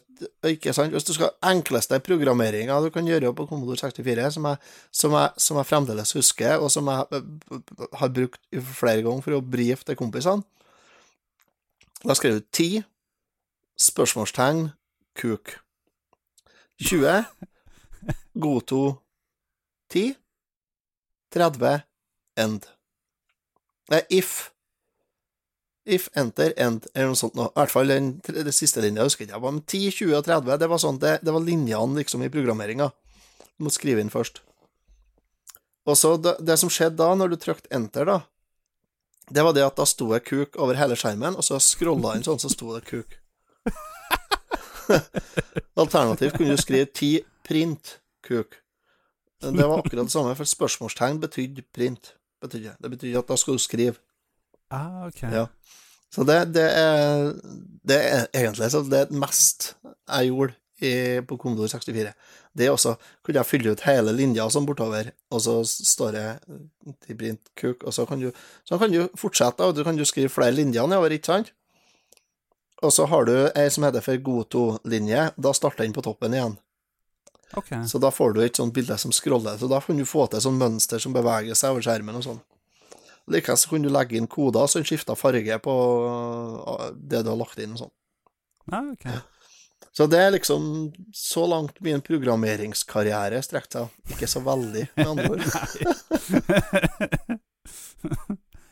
[0.49, 0.95] Ikke sant?
[0.95, 4.57] Hvis du skal enkleste programmeringa du kan gjøre på Commodore 64, som jeg,
[4.93, 7.59] som jeg, som jeg fremdeles husker, og som jeg eh,
[8.01, 8.41] har brukt
[8.79, 10.47] flere ganger for å brife til kompisene
[12.03, 12.83] Da skrev du 10,
[13.79, 14.71] spørsmålstegn,
[15.19, 15.59] kuk.
[16.83, 17.27] 20,
[18.43, 18.83] godto
[19.93, 20.17] 10,
[21.37, 21.85] 30,
[22.43, 22.67] end.
[23.91, 24.51] Det er if.
[25.83, 27.49] If, enter, end, eller noe sånt noe.
[27.51, 29.43] I hvert fall den, det siste linja husker jeg ikke.
[29.43, 32.93] Men 10, 20 og 30, det var sånn, det, det var linjene liksom i programmeringa.
[33.59, 34.43] Du må skrive inn først.
[35.91, 38.21] Og så det, det som skjedde da, når du trykte enter, da,
[39.33, 42.27] det var det at da sto det kuk over hele skjermen, og så scrolla inn
[42.27, 43.19] sånn, så sto det kuk.
[45.83, 48.59] Alternativt kunne du skrive 10 print kuk.
[49.43, 52.15] Det var akkurat det samme, for spørsmålstegn betydde print.
[52.43, 52.77] Betydde.
[52.79, 53.99] Det betydde at da skal du skrive.
[54.73, 55.23] Ah, ok.
[55.29, 55.47] Ja.
[56.13, 57.33] Så det, det er
[57.83, 62.13] Det er egentlig så det mest jeg gjorde i, på Commodore 64.
[62.59, 66.27] Det også kunne jeg fylle ut hele linja sånn bortover, og så står det
[67.07, 68.29] til print kuk, og så kan du,
[68.69, 71.53] så kan du fortsette, og du kan jo skrive flere linjer nedover, ikke sant?
[72.83, 76.59] Og så har du ei som heter for Goto-linje, da starter den på toppen igjen.
[77.55, 77.85] Okay.
[77.89, 80.43] Så da får du et sånt bilde som scroller, så da kan du få til
[80.45, 82.43] sånn mønster som beveger seg over skjermen og sånn.
[83.31, 85.75] Likevel kan du legge inn koder så den skifter farge på
[86.07, 87.95] uh, det du har lagt inn og sånn.
[88.73, 89.21] Ah, okay.
[89.93, 94.15] Så det er liksom så langt min programmeringskarriere strekte seg.
[94.15, 95.43] Ikke så veldig, med andre ord.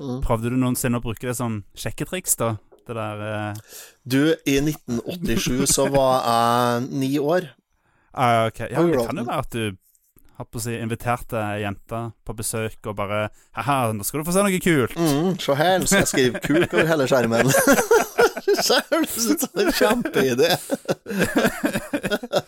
[0.00, 0.22] Mm.
[0.24, 2.54] Prøvde du noensinne å bruke det som sjekketriks, da?
[2.88, 3.58] Det der eh...
[4.08, 7.50] Du, i 1987 så var jeg ni år.
[8.14, 8.70] ah, okay.
[8.72, 9.76] Ja, det kan jo være at du
[10.40, 13.20] holdt på å si, inviterte jenter på besøk og bare
[13.56, 14.96] Haha, nå skal du få se noe kult.
[14.96, 17.50] Mm, se her, skal jeg skrive kuk over hele skjermen.
[19.80, 20.50] Kjempeidé.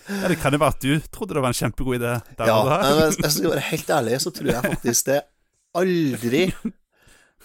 [0.08, 2.14] Ja, det kan jo være at du trodde det var en kjempegod idé.
[2.40, 5.20] Ja, men hvis jeg skal være helt ærlig, så tror jeg faktisk det
[5.78, 6.44] aldri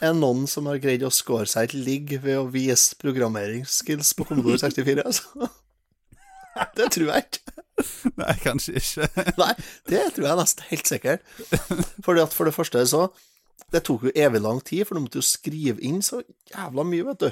[0.04, 4.28] er noen som har greid å score seg et ligg ved å vise programmeringsskills på
[4.30, 5.06] Commodore 64.
[5.06, 5.50] Altså.
[6.78, 7.47] Det tror jeg ikke.
[8.20, 9.10] Nei, kanskje ikke.
[9.42, 9.54] Nei,
[9.90, 11.26] det tror jeg nesten helt sikkert.
[12.06, 13.08] Fordi at for det første så
[13.74, 16.22] Det tok jo evig lang tid, for du måtte jo skrive inn så
[16.54, 17.32] jævla mye, vet du.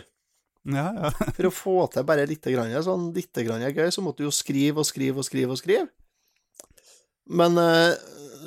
[0.74, 1.12] Ja, ja.
[1.38, 4.34] For å få til bare lite grann, sånn lite grann gøy, så måtte du jo
[4.34, 5.86] skrive og skrive og skrive og skrive.
[7.26, 7.94] Men eh,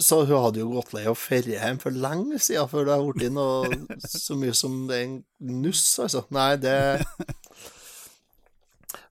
[0.03, 3.17] så hun hadde jo gått lei av ferie hjem for lenge siden før det har
[3.17, 5.17] blitt noe så mye som det er en
[5.63, 6.25] nuss, altså.
[6.35, 6.77] Nei, det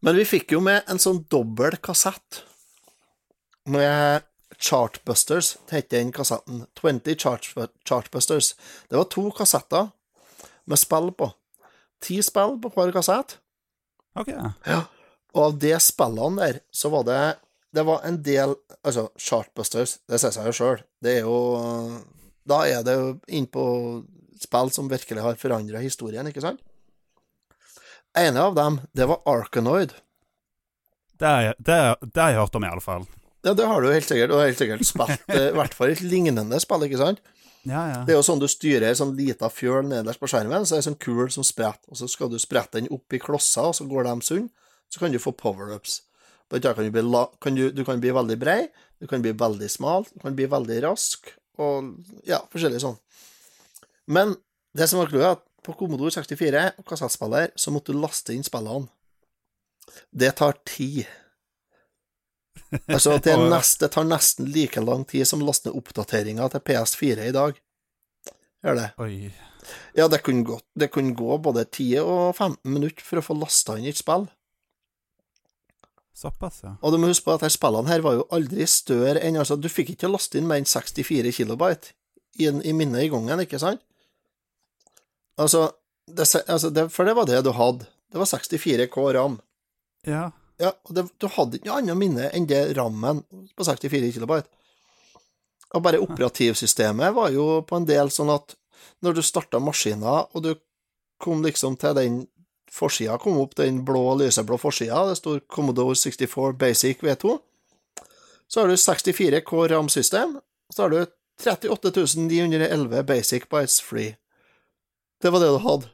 [0.05, 2.43] Men vi fikk jo med en sånn dobbel kassett
[3.67, 4.23] med
[4.57, 6.63] Chartbusters, det het den kassetten.
[6.79, 7.45] 20 Chart,
[7.85, 8.53] Chartbusters.
[8.89, 9.89] Det var to kassetter
[10.65, 11.31] med spill på.
[12.01, 13.37] Ti spill på hver kassett.
[14.17, 14.31] Ok.
[14.65, 14.81] Ja.
[15.35, 17.19] Og av de spillene der, så var det
[17.75, 20.79] Det var en del Altså, Chartbusters, det sier seg jo sjøl.
[21.03, 21.99] Det er jo
[22.47, 23.65] Da er det jo innpå
[24.39, 26.61] spill som virkelig har forandra historien, ikke sant?
[28.17, 29.93] En av dem, det var Arkanoid.
[31.19, 31.97] Jeg- det har
[32.31, 33.05] jeg hørt om, i alle fall.
[33.45, 34.31] Ja, det har du helt sikkert.
[34.31, 37.21] Du har helt sikkert spilt eh, i hvert fall et lignende spill, ikke sant?
[37.67, 37.99] Ja, ja.
[38.07, 40.81] Det er jo sånn du styrer ei sånn lita fjøl nederst på skjermen, så er
[40.81, 43.75] det sånn kul som spretter, og så skal du sprette den opp i klosser, og
[43.75, 44.45] så går de sunn,
[44.87, 46.01] så kan du få power-ups.
[46.47, 47.01] Kan du,
[47.43, 48.61] kan du, du kan bli veldig brei,
[49.03, 51.27] du kan bli veldig smal, du kan bli veldig rask,
[51.59, 51.91] og
[52.27, 52.95] ja, forskjellig sånn.
[54.07, 54.37] Men
[54.77, 58.31] det som var clouet, er at på Commodore 64 og kassettspiller så måtte du laste
[58.31, 58.87] inn spillene.
[60.15, 61.03] Det tar tid.
[62.91, 66.63] Altså, det, nest, det tar nesten like lang tid som å laste ned oppdateringa til
[66.67, 67.59] PS4 i dag.
[68.65, 68.87] Gjør det.
[69.03, 69.29] Oi.
[69.95, 73.37] Ja, det kunne, gå, det kunne gå både 10 og 15 minutter for å få
[73.39, 74.27] lasta inn et spill.
[76.17, 76.73] Såpass, ja.
[76.81, 79.53] Og du må huske på at her spillene her var jo aldri større enn altså,
[79.61, 81.93] Du fikk ikke laste inn mer enn 64 kilobyte
[82.41, 83.83] i, i minnet i gangen, ikke sant?
[85.37, 85.67] Altså,
[86.09, 87.85] det, altså det, For det var det du hadde.
[88.09, 89.37] Det var 64 K ram.
[90.07, 90.31] Ja.
[90.57, 93.21] Ja, og det, du hadde ikke noe annet minne enn det rammen
[93.57, 94.39] på 64 kB.
[95.75, 98.55] Og bare operativsystemet var jo på en del sånn at
[99.03, 100.53] når du starta maskina, og du
[101.21, 102.17] kom liksom til den
[102.71, 107.37] forsida, kom opp den blå, lyseblå forsida, det står Commodore 64 Basic V2,
[108.47, 110.37] så har du 64 K RAM-system,
[110.73, 110.99] så har du
[111.43, 114.15] 38 911 Basic Bites Free.
[115.21, 115.91] Det var det du hadde.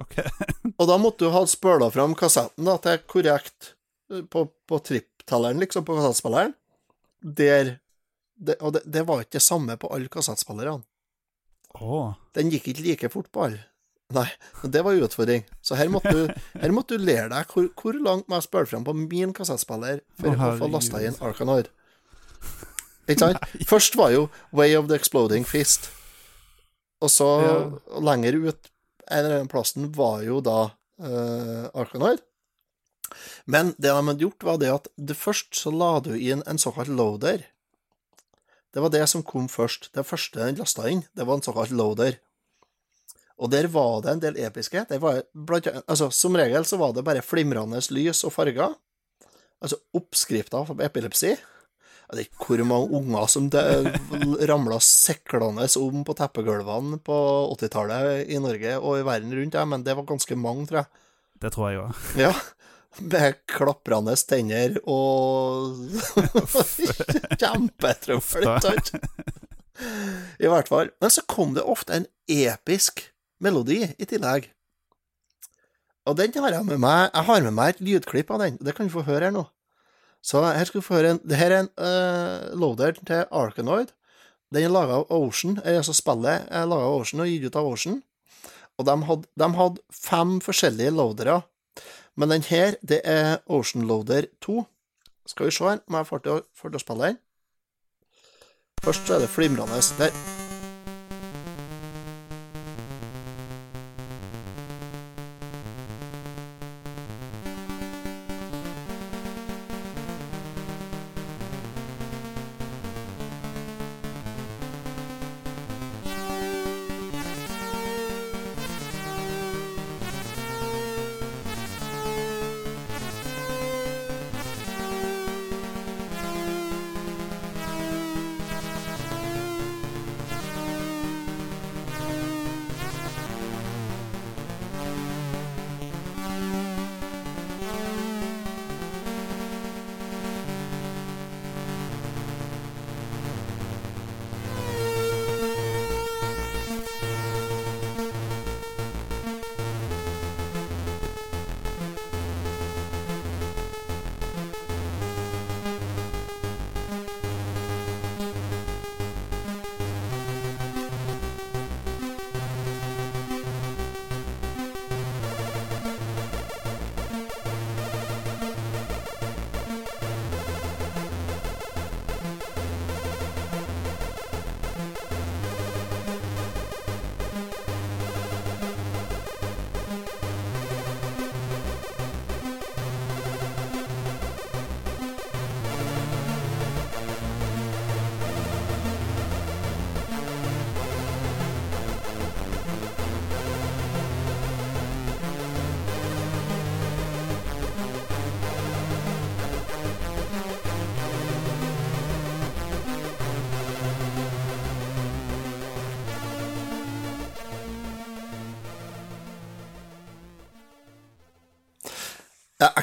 [0.00, 0.16] OK.
[0.80, 3.72] Og da måtte du ha spøla fram kassetten da, til korrekt
[4.12, 6.54] eh, på, på tripptelleren, liksom, på kassettspilleren.
[7.20, 7.76] Der
[8.40, 10.80] det, Og det, det var ikke det samme på alle kassettspillerne.
[11.80, 12.14] Oh.
[12.34, 13.66] Den gikk ikke like fort på alle.
[14.10, 14.26] Nei,
[14.66, 15.44] det var utfordring.
[15.62, 16.22] Så her måtte du,
[16.58, 20.00] her måtte du lære deg hvor, hvor langt må jeg spille fram på min kassettspiller
[20.18, 21.68] for Å, å få lasta inn Arkanoid.
[23.06, 23.46] Ikke sant?
[23.70, 24.24] Først var jo
[24.56, 25.90] Way of the Exploding Fist.
[27.00, 27.54] Og så Ja.
[28.02, 28.70] lenger ut
[29.10, 30.70] en eller annen plassen var jo da
[31.02, 32.22] uh, Arkanoid.
[33.44, 36.60] Men det de hadde gjort, var det at det først så la du inn en
[36.62, 37.42] såkalt loader.
[38.70, 39.90] Det var det som kom først.
[39.96, 42.20] Det første den lasta inn, det var en såkalt loader.
[43.40, 44.84] Og der var det en del episke.
[45.00, 48.76] Var blant, altså, som regel så var det bare flimrende lys og farger.
[49.60, 51.34] Altså oppskrifter for epilepsi.
[52.10, 53.44] Jeg vet ikke hvor mange unger som
[54.50, 57.18] ramla seklende om på teppegulvene på
[57.54, 61.04] 80-tallet i Norge og i verden rundt, ja, men det var ganske mange, tror jeg.
[61.40, 62.00] Det tror jeg òg.
[62.18, 62.32] Ja.
[62.98, 65.78] Med klaprende tenner og
[67.40, 68.90] Kjempetrøbbel, ikke sant?
[70.42, 70.90] I hvert fall.
[71.00, 73.04] Men så kom det ofte en episk
[73.38, 74.50] melodi i tillegg.
[76.10, 77.06] Og den har jeg med meg.
[77.14, 78.58] Jeg har med meg et lydklipp av den.
[78.58, 79.46] Det kan du få høre her nå.
[80.22, 83.92] Så her skal vi få høre en Det her er en uh, loader til Arkanoid.
[84.52, 85.58] Den er laga av Ocean.
[85.64, 88.02] eh, Altså spillet er laga av Ocean og gitt ut av Ocean.
[88.78, 91.42] Og de hadde, de hadde fem forskjellige loadere.
[92.16, 94.66] Men den her, det er Ocean Loader 2.
[95.26, 97.18] Skal vi se her, må jeg får til å- spille den.
[98.82, 100.49] Først så er det flimrende der.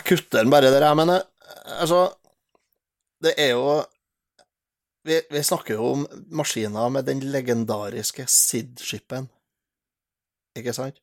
[0.07, 1.21] Kutter den bare der, jeg, men eh,
[1.81, 2.01] altså
[3.23, 3.83] Det er jo
[5.07, 9.29] vi, vi snakker jo om maskiner med den legendariske SID-skipen,
[10.55, 10.99] ikke sant?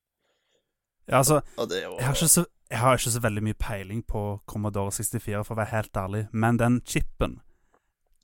[1.08, 4.24] Ja, altså, jo jeg har, ikke så, jeg har ikke så veldig mye peiling på
[4.46, 7.40] Commodore 64, for å være helt ærlig, men den chipen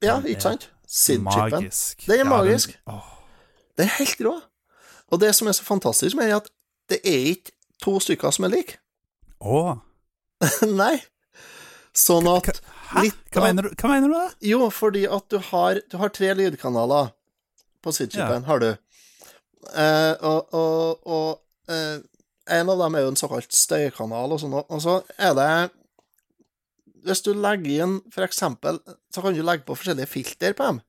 [0.03, 0.71] Ja, den ikke sant?
[0.87, 1.25] SID-chipen.
[1.61, 2.07] Magisk.
[2.07, 2.77] Den er Ja, magisk.
[2.87, 3.11] oh.
[3.79, 4.35] Den er helt rå.
[5.11, 6.49] Og det som er så fantastisk med den, er at
[6.91, 8.79] det er ikke to stykker som er like.
[9.41, 9.77] åh.
[10.83, 10.97] Nei.
[11.97, 13.05] Sånn at Hæ?
[13.31, 14.29] Hva mener, du, hva mener du da?
[14.43, 17.13] Jo, fordi at du har, du har tre lydkanaler
[17.85, 18.47] på Sidchipen, ja.
[18.49, 18.71] har du.
[19.71, 22.01] Eh, og og, og eh,
[22.51, 25.53] en av dem er jo en såkalt støykanal og sånn, og så er det
[27.07, 28.81] Hvis du legger inn, for eksempel,
[29.15, 30.81] så kan du legge på forskjellige filter på dem.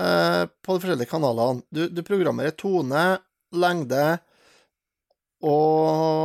[0.00, 1.64] Eh, på de forskjellige kanalene.
[1.74, 3.18] Du, du programmerer tone,
[3.52, 4.04] lengde
[5.44, 6.15] og,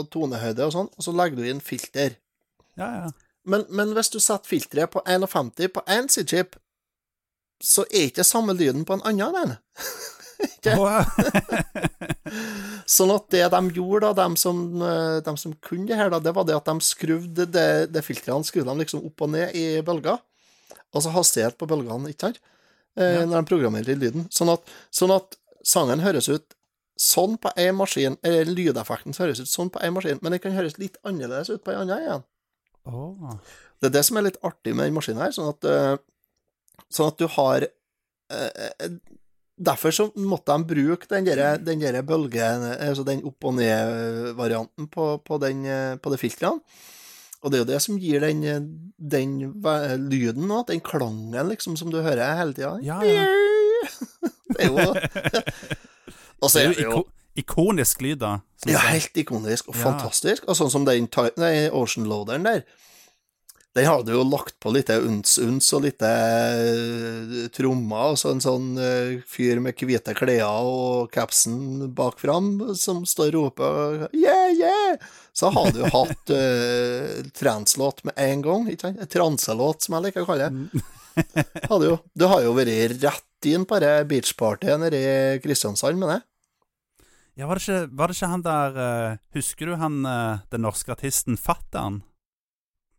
[0.00, 2.16] og tonehøyde og sånn, og så legger du inn filter.
[2.78, 3.10] Ja, ja.
[3.50, 6.56] Men, men hvis du setter filteret på 51 på én sidechip,
[7.60, 9.56] så er ikke samme lyden på en annen den.
[12.90, 16.20] Sånn at det de gjorde, da, de som, eh, de som kunne det her, da,
[16.22, 19.56] det var det at de skrudde det, det filteret skrudde de liksom opp og ned
[19.56, 20.20] i bølger.
[20.96, 22.40] Altså hastighet på bølgene, ikke sant?
[22.96, 23.26] Eh, Ja.
[23.26, 24.26] Når de programmerer lyden.
[24.34, 25.36] Sånn at, sånn at
[25.66, 26.56] sangen høres ut
[27.00, 30.56] sånn på én maskin, eller lydeffekten høres ut sånn på én maskin, men den kan
[30.56, 32.26] høres litt annerledes ut på en annen igjen.
[32.88, 33.38] Oh.
[33.80, 37.08] Det er det som er litt artig med den maskinen her, sånn at, eh, sånn
[37.12, 39.00] at du har eh, eh,
[39.60, 44.86] Derfor så måtte de bruke den der, den der bølgen, altså den opp og ned-varianten
[44.88, 46.64] på, på, den, eh, på de filtrene.
[47.44, 48.62] Og det er jo det som gir den, eh,
[48.96, 49.34] den
[50.06, 52.72] lyden nå, den klangen liksom som du hører hele tida.
[52.80, 53.28] Ja, ja.
[54.50, 54.88] Det er jo
[56.40, 57.04] Og så er det jo
[57.40, 58.38] ikonisk lyd, da.
[58.68, 59.82] ja, helt ikonisk og Ja.
[59.86, 60.48] fantastisk.
[60.48, 62.64] Og sånn som den, nei, Ocean Loaderen der.
[63.72, 68.72] Den hadde jo lagt på litt uns-uns og litt eh, trommer, og så en sånn
[68.74, 74.98] uh, fyr med hvite klær og capsen bak fram som står og roper yeah, yeah!
[75.32, 79.06] Så hadde du hatt uh, translåt med en gang, ikke sant?
[79.14, 80.82] Transelåt, som jeg liker å kalle det.
[81.70, 86.10] Hadde jo, du har jo vært rett inn på det beachpartyet nede i Kristiansand med
[86.16, 86.20] det.
[87.40, 90.60] Ja, var det, ikke, var det ikke han der uh, Husker du han uh, den
[90.60, 92.02] norske artisten Fattern?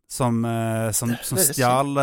[0.10, 1.94] Som, uh, som, som stjal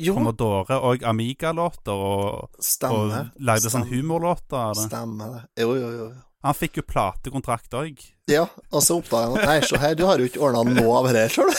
[0.00, 2.56] Commodore og Amiga-låter og,
[2.88, 4.86] og lagde sånn humorlåter av det.
[4.88, 5.42] Stemmer det.
[5.66, 6.08] Jo, jo, jo.
[6.42, 8.00] Han fikk jo platekontrakt òg.
[8.32, 11.12] Ja, og så oppdaga at, Nei, se her, du har jo ikke ordna noe av
[11.12, 11.52] det her, du.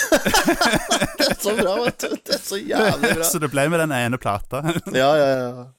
[1.21, 2.17] det er så bra, vet du.
[2.17, 3.29] Det er så jævlig bra.
[3.31, 4.65] Så det ble med den ene plata.
[4.91, 5.69] Ja, ja, ja.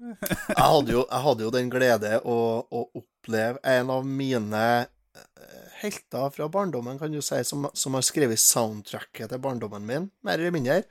[0.00, 5.66] Jeg hadde jo, jeg hadde jo den glede å, å oppleve en av mine eh,
[5.82, 10.40] helter fra barndommen, kan du si, som, som har skrevet soundtracket til barndommen min, mer
[10.40, 10.82] eller mindre.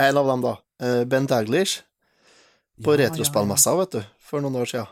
[0.00, 0.56] En av dem, da.
[0.84, 1.80] eh, Ben Daglish.
[2.82, 4.88] På Ja, retrospillmessa, vet du, for noen år siden.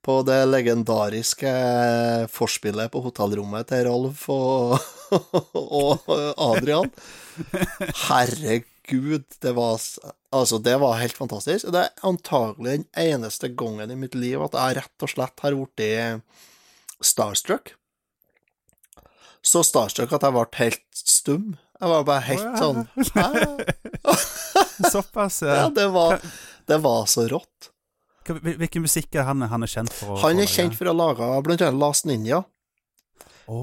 [0.00, 1.50] På det legendariske
[2.32, 4.78] forspillet på hotellrommet til Rolf og,
[5.60, 6.06] og
[6.40, 6.88] Adrian.
[8.06, 9.78] Herregud, det var
[10.32, 11.66] Altså, det var helt fantastisk.
[11.74, 15.56] Det er antagelig den eneste gangen i mitt liv at jeg rett og slett har
[15.58, 16.22] blitt
[17.02, 17.72] starstruck.
[19.42, 21.48] Så starstruck at jeg ble helt stum.
[21.80, 22.86] Jeg var bare helt sånn?
[24.90, 25.68] Såpass, Ja, ja.
[25.74, 26.20] det var,
[26.66, 27.70] det var så rått.
[28.30, 30.14] Hvilken musikk er han, han er kjent for?
[30.14, 32.44] å- Han er kjent for å lage blant annet Last Ninja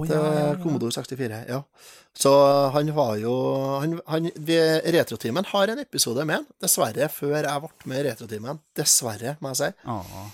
[0.07, 0.55] Til ja, ja, ja.
[0.63, 1.43] Commodore 64.
[1.49, 1.61] Ja.
[2.17, 2.31] Så
[2.73, 3.33] han var jo
[3.81, 4.27] han, han,
[4.97, 8.59] Retrotimen har en episode med han, dessverre, før jeg ble med i Retrotimen.
[8.77, 9.69] Dessverre, må jeg si.
[9.87, 10.27] Oh.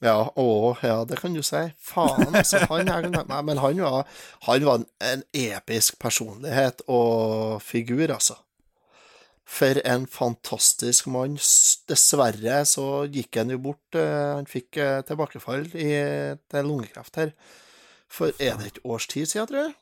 [0.00, 0.44] Ja, å,
[0.82, 1.60] ja, det kan du si.
[1.84, 2.62] Faen, altså.
[2.70, 3.08] Han er,
[3.44, 4.06] men han var,
[4.46, 8.38] han var en, en episk personlighet og figur, altså.
[9.50, 11.34] For en fantastisk mann.
[11.90, 13.98] Dessverre så gikk han jo bort.
[13.98, 15.90] eh, Han fikk eh, tilbakefall i,
[16.48, 17.32] til lungekreft her.
[18.10, 19.74] For er det et års tid siden, tror jeg?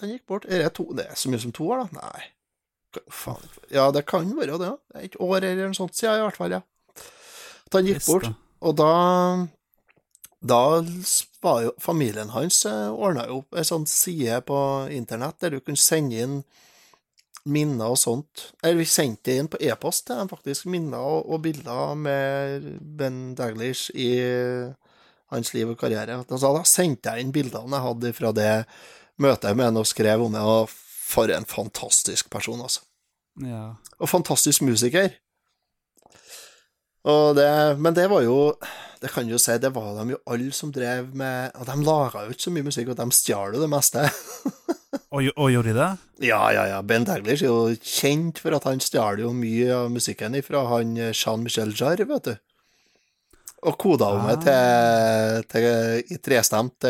[0.00, 0.46] Den gikk bort.
[0.48, 2.02] Er det, to, det er så mye som to år, da?
[2.02, 3.02] Nei.
[3.12, 3.48] Faen.
[3.72, 4.72] Ja, det kan være det.
[4.92, 6.62] Det er Et år eller noe sånt siden, i hvert fall, ja.
[7.68, 8.32] At han gikk bort.
[8.62, 8.92] Og da
[10.42, 10.82] Da
[11.42, 14.56] var jo familien hans ordna jo opp ei sånn side på
[14.90, 16.40] internett der du kunne sende inn
[17.46, 18.48] minner og sånt.
[18.62, 20.66] Eller vi sendte inn på e-post til dem, faktisk.
[20.70, 22.66] Minner og, og bilder med
[22.98, 24.10] Ben Daglish i
[25.32, 26.20] hans liv og karriere.
[26.22, 28.52] Altså, da sendte jeg inn bildene jeg hadde fra det
[29.22, 30.70] møtet med ham og skrev om det, og
[31.12, 32.84] for en fantastisk person, altså.
[33.42, 33.74] Ja.
[33.98, 35.12] Og fantastisk musiker.
[37.08, 37.48] Og det,
[37.82, 38.54] men det var jo
[39.02, 42.20] Det kan jo si, det var de jo alle som drev med Og de laga
[42.22, 44.04] jo ikke så mye musikk, og de stjal jo det meste.
[45.12, 45.90] Og, og gjorde de det?
[46.28, 46.78] Ja, ja, ja.
[46.84, 50.94] Ben Daglish er jo kjent for at han stjal jo mye av musikken fra han
[50.96, 52.32] eh, Jean-Michel Jarre, vet du.
[53.62, 55.66] Og koda om det til, til
[56.10, 56.86] i trestemt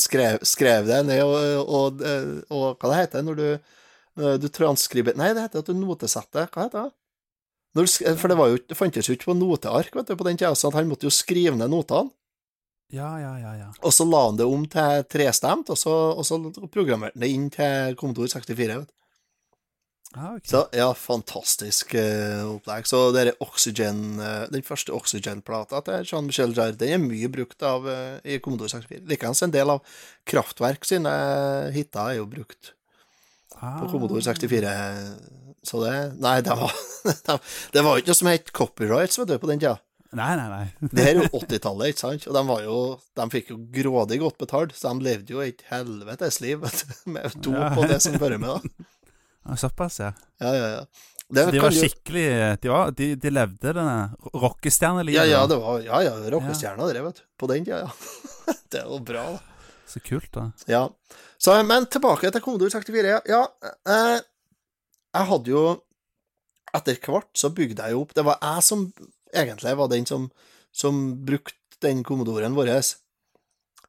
[0.00, 2.04] skrev, skrev det ned, og, og,
[2.48, 3.48] og, hva det heter når du,
[4.22, 6.48] eh, du transkriber Nei, det heter at du notesetter.
[6.48, 6.94] Hva heter det?
[7.74, 10.26] Når du, for det, var jo, det fantes jo ikke på noteark vet du, på
[10.28, 12.14] den tida, så han måtte jo skrive ned notene.
[12.94, 13.54] Ja, ja, ja.
[13.58, 13.70] ja.
[13.82, 16.38] Og så la han det om til trestemt, og så, og så
[16.70, 18.78] programmerte han det inn til Commodore 64.
[18.78, 18.86] Vet.
[18.86, 19.03] du.
[20.14, 20.46] Ah, ok.
[20.46, 22.86] Så ja, fantastisk uh, opplegg.
[22.86, 27.64] Så det er Oxygen, uh, den første Oxygen-plata til Jean-Michel Jarre, den er mye brukt
[27.66, 29.02] av uh, i Commodore 64.
[29.10, 29.82] Likeens en del av
[30.30, 31.14] Kraftverk sine
[31.74, 32.74] hiter er jo brukt
[33.58, 33.80] ah.
[33.82, 34.76] på Commodore 64.
[35.64, 36.78] Så det Nei, det var,
[37.74, 39.78] det var ikke noe som het copyrights, vet du, på den tida.
[40.14, 40.66] Nei, nei, nei.
[40.94, 42.26] Det her er jo 80-tallet, ikke sant?
[42.30, 42.78] Og de, var jo,
[43.18, 46.92] de fikk jo grådig godt betalt, så de levde jo et helvetes liv vet du,
[47.16, 47.72] med to Ja.
[47.74, 48.90] på det som hører med, da.
[49.60, 50.12] Såpass, ja.
[50.40, 50.86] Ja, ja, ja.
[51.28, 52.24] Det Så de var skikkelig
[52.60, 53.96] De, var, de, de levde denne
[54.34, 55.16] rockestjernelivet.
[55.16, 57.24] Ja, ja, det var, ja, ja rockestjerna, drev, vet du.
[57.40, 58.54] På den tida, ja.
[58.72, 59.70] det jo bra, da.
[59.88, 60.50] Så kult, da.
[60.70, 60.84] Ja.
[61.38, 63.18] Så, men tilbake til Commodore 64.
[63.28, 64.20] Ja, eh,
[65.14, 65.64] jeg hadde jo
[66.74, 68.80] Etter hvert så bygde jeg jo opp Det var jeg som
[69.30, 70.24] egentlig var den som,
[70.74, 72.70] som brukte den Commodoren vår.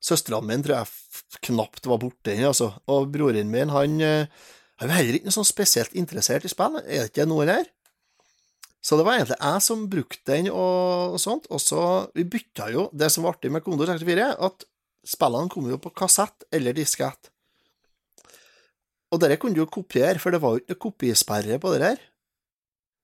[0.04, 2.74] Søstrene mine tror jeg knapt var borti den, altså.
[2.92, 4.46] Og broren min, han eh,
[4.82, 6.80] han var heller ikke noe sånn spesielt interessert i spill.
[6.84, 7.68] Er det ikke noe der?
[8.86, 11.48] Så det var egentlig jeg som brukte den og, og sånt.
[11.50, 11.82] Og så
[12.14, 14.68] Vi bytta jo Det som var artig med Kondo 64, at
[15.06, 17.32] spillene kom jo på kassett eller diskett.
[19.14, 21.82] Og dette kunne du jo kopiere, for det var jo ikke noe kopisperre på det
[21.84, 22.04] der.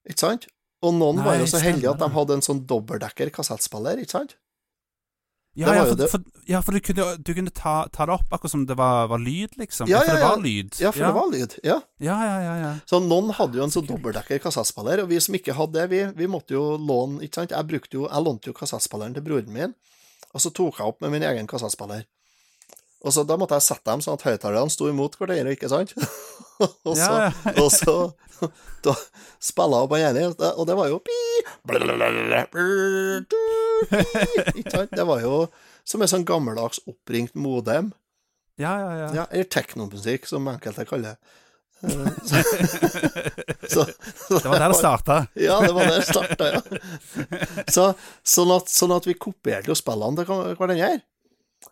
[0.10, 0.48] Ikke sant?
[0.82, 4.18] Og noen Nei, var jo så heldige at de hadde en sånn dobbeltdekker kassettspiller, ikke
[4.18, 4.34] sant?
[5.54, 8.54] Ja, ja, for, for, ja, for du kunne, du kunne ta, ta det opp akkurat
[8.54, 9.90] som det var, var lyd, liksom.
[9.92, 10.78] Ja, for det var lyd.
[10.80, 11.56] Ja, for det var lyd.
[11.68, 11.76] Ja.
[12.00, 12.54] Ja, ja, ja.
[12.62, 12.70] ja.
[12.88, 16.02] Så noen hadde jo en sånn dobbeltdekker kassettspiller, og vi som ikke hadde det, vi,
[16.22, 17.52] vi måtte jo låne Ikke sant?
[17.52, 19.76] Jeg jo Jeg lånte jo kassettspilleren til broren min,
[20.32, 22.08] og så tok jeg opp med min egen kassettspiller.
[23.02, 25.94] Og så Da måtte jeg sette dem sånn at høyttalerne sto imot hverandre, ikke sant?
[26.86, 27.54] og så, Ja, ja.
[27.64, 27.96] og så
[28.86, 28.94] da
[29.42, 31.00] spilla på den ene, og det var jo
[34.60, 34.92] Ikke sant?
[34.94, 35.36] Det var jo
[35.88, 37.92] som en sånn gammeldags oppringt modem.
[38.62, 39.08] ja, ja, ja.
[39.22, 41.18] Ja, eller teknomusikk, som enkelte kaller det.
[41.82, 42.38] Så,
[43.66, 43.86] så,
[44.28, 45.16] så Det var der det starta.
[45.42, 46.62] Ja, det var der det starta, ja.
[47.74, 47.88] Så,
[48.22, 50.92] sånn, at, sånn at vi kopierte jo spillene til hver- hverandre.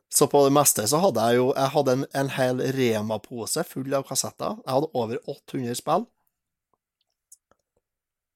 [0.09, 3.93] Så på det meste så hadde jeg jo Jeg hadde en, en hel Rema-pose full
[3.93, 4.57] av kassetter.
[4.65, 6.07] Jeg hadde over 800 spill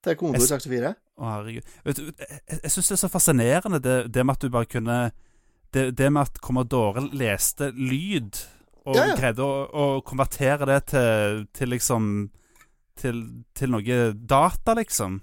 [0.03, 0.93] til Commodore 64.
[0.93, 1.75] Å, herregud.
[1.85, 4.69] Vet du, jeg, jeg syns det er så fascinerende, det, det med at du bare
[4.69, 4.97] kunne
[5.73, 8.37] Det, det med at Commodore leste lyd,
[8.85, 9.15] og Ja, ja.
[9.17, 12.09] greide å, å konvertere det til, til liksom
[12.99, 13.23] til,
[13.57, 15.21] til noe data, liksom.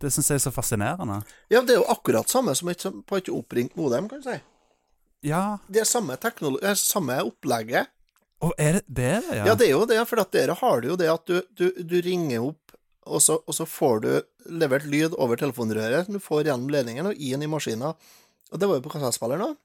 [0.00, 1.20] Det syns jeg er så fascinerende.
[1.50, 4.36] Ja, det er jo akkurat samme som et, på et oppringt modem, kan du si.
[5.22, 7.86] Ja, Det er samme, eh, samme opplegget.
[8.40, 9.24] og er det det?
[9.30, 11.26] er Ja, Ja, det er jo det, for at dere har det jo det at
[11.26, 12.72] du, du, du ringer opp,
[13.06, 17.06] og så, og så får du levert lyd over telefonrøret som du får gjennom ledningen
[17.06, 17.94] og inn i maskinen.
[18.52, 19.56] Og det var jo på kassettspilleren òg.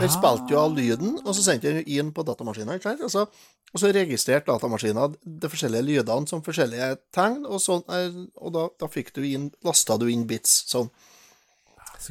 [0.00, 0.14] Den Ah.
[0.14, 2.74] spilte jo av lyden, og så sendte den inn på datamaskinen.
[2.78, 3.02] ikke sant?
[3.02, 3.26] Og så,
[3.74, 8.68] og så registrerte datamaskinen de forskjellige lydene som forskjellige tegn, og, sånn, eh, og da,
[8.78, 10.64] da fikk du inn, lasta du inn bits.
[10.70, 10.90] sånn.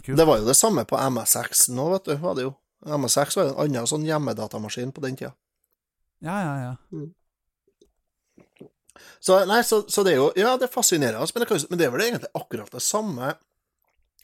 [0.03, 2.15] Det var jo det samme på MSX nå, vet du.
[2.21, 2.53] var det jo.
[2.85, 5.33] MSX var jo en annen sånn hjemmedatamaskin på den tida.
[6.25, 7.05] Ja, ja, ja.
[9.19, 11.79] Så, nei, så, så det er jo Ja, det fascinerer oss, men det, kan, men
[11.79, 13.33] det er vel egentlig akkurat det samme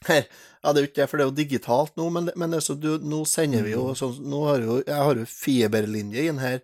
[0.08, 0.26] her.
[0.62, 2.76] Ja, det er jo ikke det, for det er jo digitalt nå, men, men altså,
[2.78, 6.62] du, nå sender vi jo sånn Nå har jo Jeg har jo fiberlinje inn her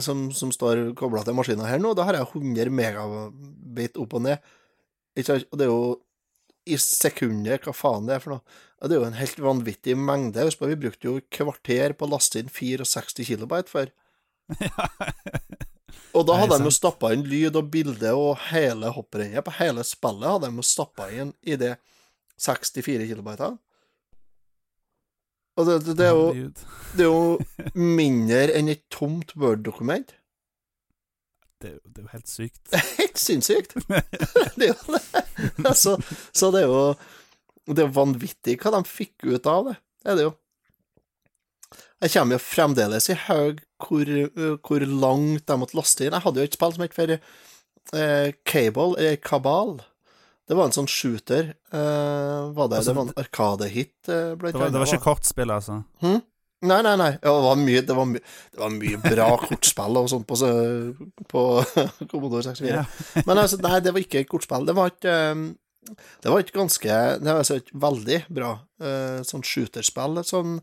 [0.00, 1.90] som, som står kobla til maskinen her nå.
[1.98, 4.52] Da har jeg 100 megabit opp og ned.
[5.18, 5.40] Ikke?
[5.50, 5.80] Og det er jo
[6.68, 8.60] i sekunder, hva faen det er for noe.
[8.82, 10.44] Det er jo en helt vanvittig mengde.
[10.46, 13.92] Husk på, vi brukte jo kvarter på å laste inn 64 kilobyte før.
[16.16, 19.84] Og da hadde de jo stappa inn lyd og bilde og hele hopprennet på hele
[19.86, 21.76] spillet hadde de jo stappa inn i det
[22.42, 23.52] 64 kilobyte.
[25.60, 26.50] Og det, det, det, er jo,
[26.96, 30.14] det er jo mindre enn et tomt Word-dokument.
[31.62, 32.72] Det er jo helt sykt.
[33.12, 33.74] Helt sinnssykt!
[34.56, 35.74] det er jo det.
[35.76, 35.98] Så,
[36.32, 36.94] så det er jo
[37.68, 39.74] Det er vanvittig hva de fikk ut av det.
[40.02, 40.32] Det er det jo.
[42.02, 44.08] Jeg kommer jo fremdeles i haug hvor,
[44.66, 46.16] hvor langt de måtte laste inn.
[46.16, 49.76] Jeg hadde jo et spill som het for eh, Cable, eller Kabal.
[50.48, 51.52] Det var en sånn shooter.
[51.70, 55.82] Eh, var det, Altså, det var en arkadehit, eh, Det det var ikke kortspill, altså.
[56.62, 57.10] Nei, nei, nei.
[57.16, 58.20] Ja, det, var mye, det, var my,
[58.52, 60.36] det var mye bra kortspill og sånt på,
[61.32, 61.42] på
[62.10, 62.70] Commodore 64.
[62.70, 62.84] Ja.
[63.26, 64.68] Men altså, nei, det var ikke et kortspill.
[64.68, 65.48] Det var ikke um,
[66.22, 70.22] Det var ikke ganske Det var altså et veldig bra eh, sånn shooterspill.
[70.28, 70.60] Sånn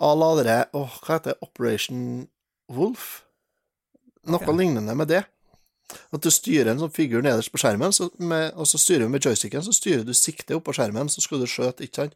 [0.00, 1.40] à la det Åh, hva heter det?
[1.42, 2.04] Operation
[2.70, 3.10] Wolf?
[4.30, 4.54] Noe okay.
[4.54, 5.24] lignende med det.
[6.14, 9.10] At du styrer en sånn figur nederst på skjermen, så med, og så styrer du
[9.10, 12.14] med joysticken, så styrer du siktet opp på skjermen, så skal du skjøte, ikke sant?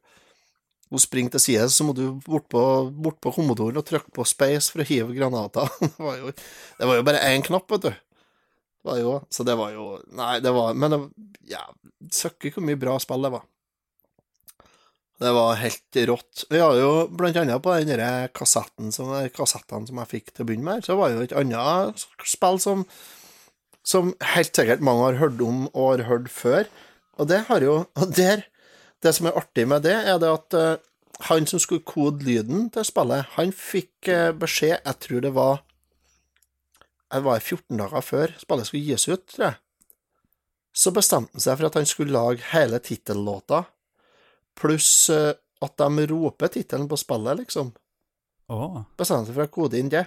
[0.93, 2.61] Og springer til side, så må du bort på,
[2.93, 5.71] bort på kommodoren og trykke på space for å hive granater.
[5.97, 6.35] Det var jo,
[6.79, 7.91] det var jo bare én knapp, vet du.
[8.85, 11.01] var jo, så det var jo Nei, det var Men det,
[11.49, 11.65] ja,
[12.13, 13.47] søkker hvor mye bra spill det var.
[15.23, 16.45] Det var helt rått.
[16.51, 20.49] Vi har jo blant annet på den kassetten som, kassetten som jeg fikk til å
[20.49, 22.83] begynne med, så var jo et annet spill som,
[23.87, 26.67] som helt sikkert mange har hørt om og har hørt før.
[27.15, 28.43] Og det har jo Og der
[29.05, 30.83] Det som er artig med det, er det at eh,
[31.29, 35.61] han som skulle kode lyden til spillet, han fikk eh, beskjed Jeg tror det var
[37.13, 39.61] Det var 14 dager før spillet skulle gis ut, tror jeg.
[40.75, 43.63] Så bestemte han seg for at han skulle lage hele tittellåta,
[44.59, 47.71] pluss eh, at de roper tittelen på spillet, liksom.
[48.51, 48.83] Oh.
[48.99, 50.03] Bestemte seg for å kode inn det.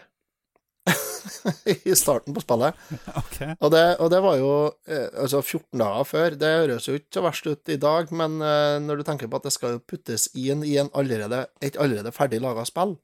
[1.90, 2.78] I starten på spillet.
[3.22, 3.38] OK.
[3.60, 4.52] Og det, og det var jo
[4.88, 6.38] eh, altså 14 dager før.
[6.40, 9.40] Det høres jo ikke så verst ut i dag, men eh, når du tenker på
[9.40, 12.98] at det skal jo puttes inn i en allerede, et allerede ferdig laga spill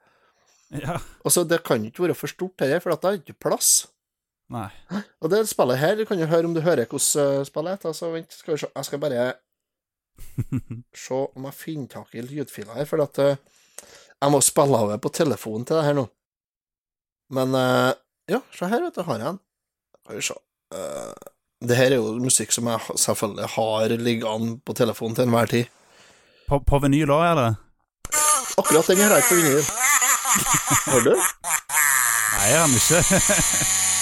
[0.84, 0.98] Ja.
[1.22, 3.88] Og så Det kan jo ikke være for stort her for det er ikke plass.
[4.54, 4.70] Nei.
[5.22, 7.94] Og det spillet her, du kan jo høre om du hører hvordan eh, spillet heter.
[7.98, 8.72] Så vent, skal vi se.
[8.76, 9.28] Jeg skal bare
[10.94, 15.00] se om jeg finner tak i lydfiler her, for at jeg må spille av det
[15.02, 16.06] på telefonen til det her nå.
[17.34, 17.92] Men uh,
[18.30, 19.40] ja, se her, vet du, har jeg den.
[20.04, 20.40] Skal vi se.
[20.74, 21.14] Uh,
[21.64, 25.72] det her er jo musikk som jeg selvfølgelig har liggende på telefonen til enhver tid.
[26.50, 27.56] På, på vinyl òg, eller?
[28.58, 29.64] Akkurat den har er ikke på vinyl.
[30.92, 31.14] Har du?
[31.14, 33.90] Nei, jeg har den ikke.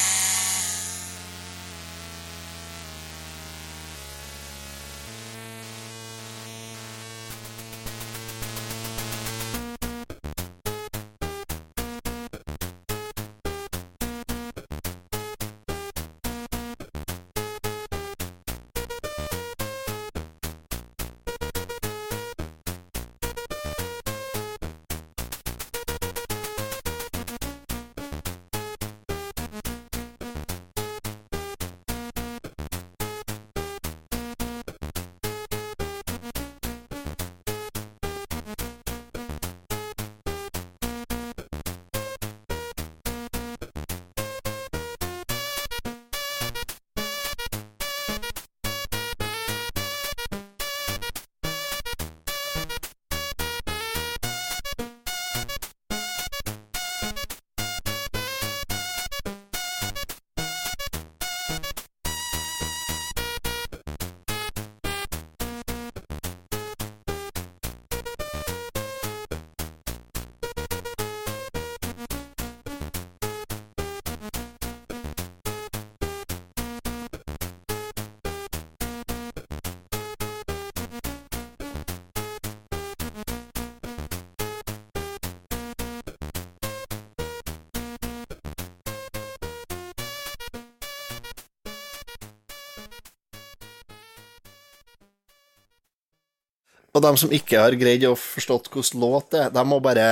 [96.91, 100.05] Og de som ikke har greid å forstått hvordan låt det er, de må bare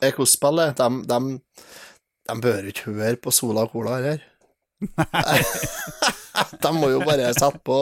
[0.00, 1.18] Er hvordan spillet de, de,
[2.30, 4.22] de bør ikke høre på Sola Cola her.
[6.62, 7.78] de må jo bare sette på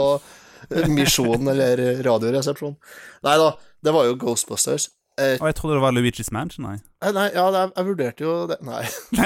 [0.91, 2.75] Misjon eller Radioresepsjon.
[3.27, 3.51] Nei da,
[3.85, 4.89] det var jo Ghostbusters.
[5.21, 6.79] Eh, Og jeg trodde det var Luigi's Mansion, nei.
[7.05, 8.83] eh, nei, ja, jeg, jeg vurderte jo det Nei.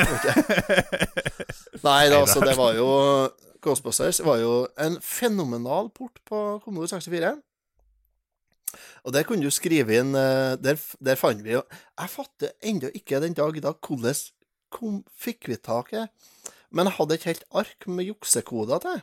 [1.87, 2.91] Nei da, altså, det var jo
[3.65, 7.33] Ghostbusters var jo en fenomenal port på Commodore 64.
[9.05, 12.91] Og der kunne du skrive inn eh, Der, der fant vi jo Jeg fatter ennå
[12.95, 14.19] ikke den dag i dag hvordan
[14.71, 16.05] kom, fikk vi tak i
[16.71, 19.01] Men jeg hadde et helt ark med juksekoder til,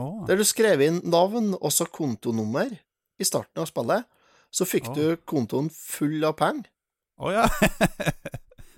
[0.00, 0.24] Oh.
[0.26, 2.70] der du skrev inn navn og så kontonummer
[3.20, 4.06] i starten av spillet.
[4.50, 4.96] Så fikk oh.
[4.96, 6.70] du kontoen full av penger.
[7.20, 7.48] Å ja.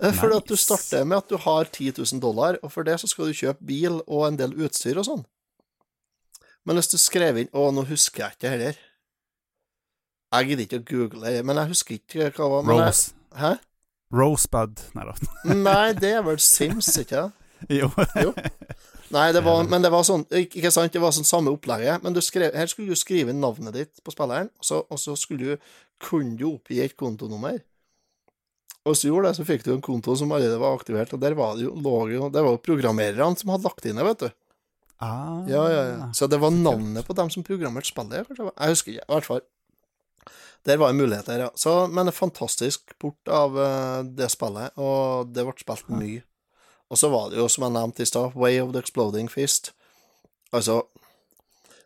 [0.03, 2.97] Eh, Fordi at du starter med at du har 10 000 dollar, og for det
[2.99, 5.21] så skal du kjøpe bil og en del utstyr og sånn.
[6.67, 8.81] Men hvis du skrev inn Å, nå husker jeg ikke heller.
[10.33, 12.73] Jeg gidder ikke å google det, men jeg husker ikke hva det var.
[12.73, 13.13] Jeg, Rose.
[13.37, 13.53] hæ?
[14.13, 15.13] Rosebud Nei da.
[15.67, 17.39] Nei, det er vel Sims, ikke sant?
[17.71, 17.87] Jo.
[18.19, 18.33] Jo.
[19.13, 22.15] Nei, det var, men det var sånn Ikke sant, det var sånn samme opplegget, men
[22.15, 25.53] du skrev, her skulle du skrive navnet ditt på spilleren, og så, og så skulle
[25.55, 25.69] du
[26.03, 27.61] kunne du oppgi et kontonummer.
[28.83, 31.37] Og så gjorde det, så fikk du en konto som allerede var aktivert, og der
[31.39, 31.71] var det jo,
[32.11, 34.33] jo Det var jo programmererne som hadde lagt inn det, vet du.
[35.03, 35.43] Ah.
[35.47, 36.09] Ja, ja, ja.
[36.15, 38.51] Så det var navnet på dem som programmerte spillet, kanskje?
[38.51, 39.45] Jeg husker ikke, i hvert fall.
[40.63, 41.49] Der var en mulighet der, ja.
[41.55, 46.23] Så, men en fantastisk port av eh, det spillet, og det ble spilt mye.
[46.93, 49.73] Og så var det jo, som jeg nevnte i stad, Way of the Exploding Fist.
[50.53, 50.83] Altså,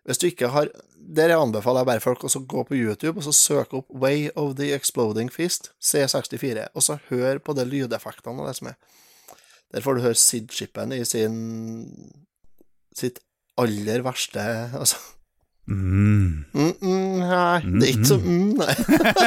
[0.07, 0.69] hvis du ikke har
[1.17, 4.57] Der anbefaler jeg bare folk å gå på YouTube og så søke opp Way of
[4.59, 8.75] the Exploding Fist, C64, og så hør på de lydeffektene og det som er.
[9.71, 11.37] Der får du høre Sid Shippen i sin
[12.97, 13.21] sitt
[13.61, 14.43] aller verste
[14.81, 14.99] Altså
[15.67, 16.45] Mm.
[16.53, 18.75] mm, mm, Nei, det er ikke så mm, nei.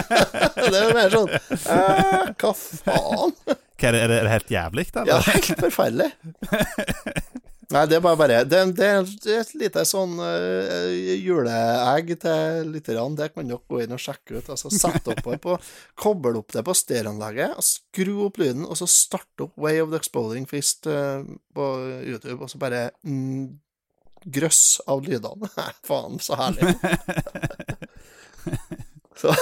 [0.72, 3.34] det er mer sånn eh, Hva faen?
[3.44, 5.04] Hva er, det, er, det, helt jævlig, da?
[5.08, 6.08] Ja, helt forferdelig.
[7.70, 8.88] Nei, det er bare bare Det, det,
[9.22, 13.14] det er et lite sånn uh, juleegg til lytterne.
[13.18, 14.50] Det kan dere gå inn og sjekke ut.
[14.50, 15.56] Altså, Sett opp på,
[16.00, 20.00] koble opp det på stereoanlegget, skru opp lyden, og så starte opp Way of the
[20.02, 21.22] Exploding Fist uh,
[21.54, 21.72] på
[22.02, 23.46] YouTube, og så bare mm,
[24.24, 25.50] grøss av lydene.
[25.88, 26.74] Faen, så herlig.
[29.20, 29.34] så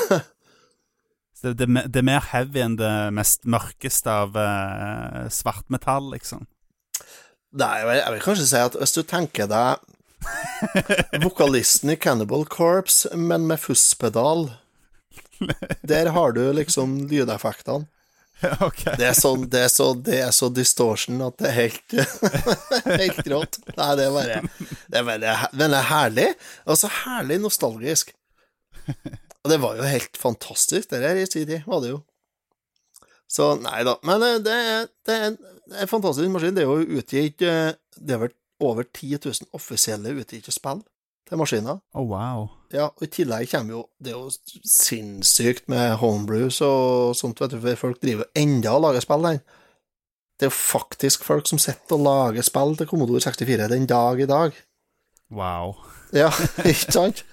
[1.39, 6.49] Så det, det, er mer heavy enn det mest mørkeste av uh, svartmetall, liksom.
[7.55, 12.43] Nei, jeg vil, jeg vil kanskje si at hvis du tenker deg vokalisten i Cannibal
[12.51, 14.49] Corpse, men med fusspedal
[15.87, 17.87] Der har du liksom lydeffektene.
[18.69, 18.83] ok.
[18.99, 21.97] Det er, sånn, det, er så, det er så distortion at det er helt
[23.03, 23.59] Helt rått.
[23.75, 24.43] Nei, det er bare
[24.87, 25.33] Det er veldig,
[25.67, 26.29] er herlig,
[26.65, 28.15] Altså så herlig nostalgisk.
[29.43, 32.03] Og det var jo helt fantastisk, det der i sin tid, var det jo.
[33.29, 33.99] Så nei da.
[34.09, 36.57] Men eh, det er, det er en, det er en fantastisk maskin.
[36.57, 38.35] Det er jo utgitt eh, Det er vel
[38.65, 40.81] over 10 000 offisielle utgitte spill
[41.29, 41.83] til maskiner.
[41.93, 42.49] Oh, wow.
[42.75, 44.29] Ja, og i tillegg kommer jo Det er jo
[44.69, 49.25] sinnssykt med homebrews og sånt, vet du, for folk driver jo enda og lager spill,
[49.25, 49.41] den.
[50.39, 54.21] Det er jo faktisk folk som sitter og lager spill til Commodore 64 den dag
[54.21, 54.61] i dag.
[55.35, 55.75] Wow.
[56.15, 56.29] Ja,
[56.71, 57.25] ikke sant?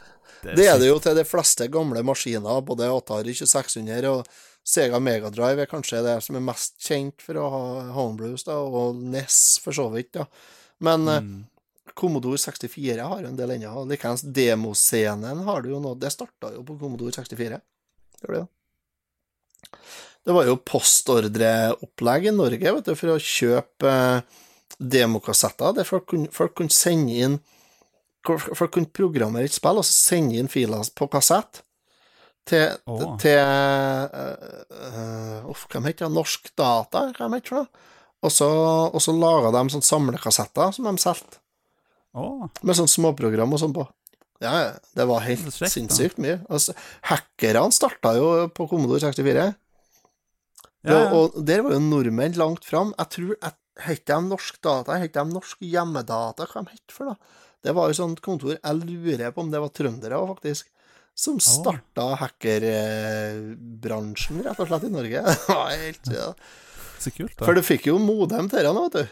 [0.42, 4.28] Det Det er det jo til de fleste gamle maskiner, både Atari 2600 og
[4.66, 8.98] Sega Megadrive er kanskje det som er mest kjent for å ha homebrews, da, og
[8.98, 10.26] NES for så vidt, da.
[10.86, 11.44] Men eh, Mm.
[11.96, 13.86] Commodore 64 har jo en del ennå.
[13.90, 15.94] Likeens demoscenen har du jo nå.
[16.00, 17.60] Det starta jo på Commodore 64.
[18.22, 18.48] Gjør det jo.
[20.26, 24.40] Det var jo postordreopplegg i Norge vet du, for å kjøpe eh,
[24.82, 27.44] demokassetter, der folk kunne, folk kunne sende inn
[28.26, 31.60] Folk kunne programmere et spill og sende inn filer på kassett
[32.50, 33.12] til, oh.
[33.22, 34.34] til uh,
[35.46, 36.10] uh, hva heter det?
[36.16, 37.84] Norsk Data, hva heter det?
[38.26, 38.50] Og så,
[38.90, 41.38] og så laga de sånn samlekassetter som de solgte,
[42.16, 43.86] Å, med sånn småprogram og sånn på.
[44.44, 46.42] Ja, det var helt Det slekt, sinnssykt mye.
[46.52, 46.76] Altså,
[47.10, 49.46] hackerne starta jo på Commodore 64.
[50.86, 51.00] ja, ja.
[51.16, 52.96] og der var jo nordmenn langt fram.
[53.00, 54.96] Jeg tror jeg Hette de Norsk Data?
[55.02, 56.46] Hette de Norsk Hjemmedata?
[56.48, 57.16] Hva de het for da?
[57.66, 60.70] Det var jo sånt kontor Jeg lurer på om det var trøndere òg, faktisk.
[61.16, 65.22] Som starta hackerbransjen, rett og slett, i Norge.
[65.32, 66.34] Det var helt, ja.
[67.00, 67.46] Så kult, da.
[67.46, 69.06] For du fikk jo modem til det vet du.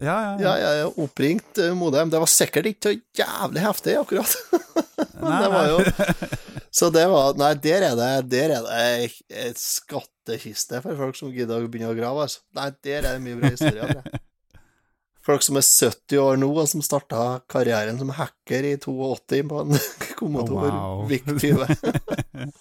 [0.00, 2.10] Ja, ja, Ja, ja, ja, oppringt eh, modem.
[2.12, 4.36] Det var sikkert ikke så jævlig heftig, akkurat.
[5.20, 5.78] Men det var jo
[6.80, 11.32] Så det var Nei, der er det Der er det et skattkiste for folk som
[11.34, 12.44] gidder å begynne å grave, altså.
[12.56, 14.02] Nei, der er det mye bra historier.
[15.26, 19.58] Folk som er 70 år nå, og som starta karrieren som hacker i 82 på
[19.66, 19.76] en
[20.16, 21.02] Commodore Wow.
[21.10, 22.54] VIC 20.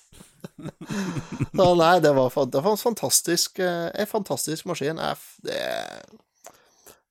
[1.55, 4.99] Så nei, det var, det var en fantastisk eh, En fantastisk maskin.
[4.99, 5.15] Jeg
[5.47, 5.61] Det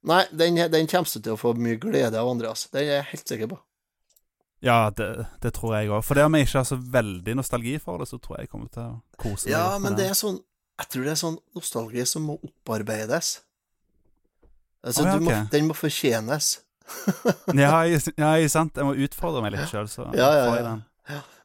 [0.07, 2.69] Nei, den, den kommer du til å få mye glede av, Andreas.
[2.73, 3.59] Det er jeg helt sikker på.
[4.65, 6.03] Ja, det, det tror jeg òg.
[6.07, 8.53] For det om jeg ikke har så veldig nostalgi for det, så tror jeg jeg
[8.55, 9.53] kommer til å kose meg.
[9.55, 10.41] Ja, men det er sånn
[10.79, 13.31] Jeg tror det er sånn nostalgi som må opparbeides.
[14.87, 16.59] Altså, oh, ja, du må, den må fortjenes.
[17.59, 18.79] Ja, jeg, ja, sant.
[18.79, 20.85] Jeg må utfordre meg litt sjøl, så Ja, ja, får jeg den.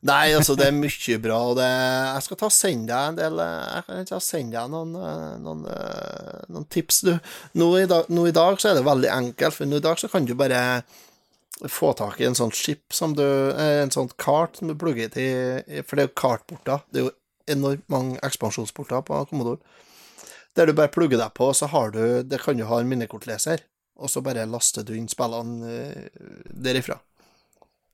[0.04, 3.20] Nei, altså, det er mye bra, og det Jeg skal ta og sende deg en
[3.22, 7.14] del eh, Jeg kan sende deg noen, eh, noen, eh, noen tips, du.
[7.60, 10.02] Nå i, dag, nå i dag så er det veldig enkelt, for nå i dag
[10.02, 10.60] så kan du bare
[11.70, 15.84] få tak i en sånn chip som du En sånn kart som du plugger til
[15.86, 16.82] For det er jo kartporter.
[16.92, 17.14] Det er jo
[17.54, 19.62] enormt mange ekspansjonsporter på Commodore.
[20.58, 23.64] Der du bare plugger deg på, så har du Det kan du ha en minnekortleser,
[23.96, 26.10] og så bare laster du inn spillene
[26.52, 27.00] derifra.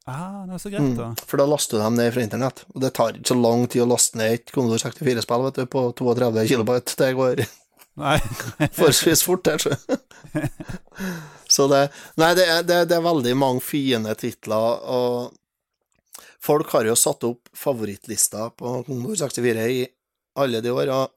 [0.10, 1.07] Ah, det er så greit, da.
[1.12, 2.64] Mm, for da laster du dem ned fra internett.
[2.74, 5.66] Og det tar ikke så lang tid å laste ned et Commodore 64-spill vet du,
[5.70, 6.95] på 32 kilobyte.
[6.99, 7.43] Det går
[7.99, 8.16] Nei.
[8.78, 9.76] forholdsvis fort, der, så.
[11.55, 11.84] så det
[12.22, 17.51] Nei, det er, det, er veldig mange fine titler, og folk har jo satt opp
[17.57, 19.82] favorittlister på Commodore 64 i
[20.39, 21.16] alle de år, og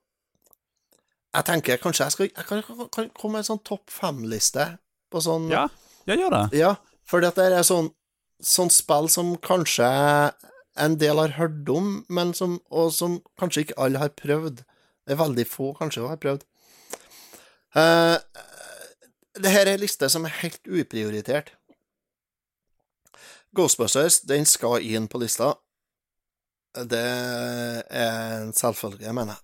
[1.32, 4.66] jeg tenker kanskje jeg skal jeg kan, kan, kan komme med en sånn topp fem-liste
[5.12, 5.64] på sånn Ja,
[6.09, 6.43] jeg gjør det.
[6.61, 6.74] ja,
[7.09, 7.88] for det er sånn,
[8.43, 9.88] sånn spill som kanskje
[10.82, 14.62] en del har hørt om, men som, og som kanskje ikke alle har prøvd.
[15.07, 16.47] Det er veldig få kanskje har prøvd.
[17.76, 18.18] Uh,
[19.38, 21.53] det her er en liste som er helt uprioritert.
[23.57, 25.55] Ghostbusters, den skal inn på lista.
[26.72, 29.43] Det er en selvfølge, mener jeg.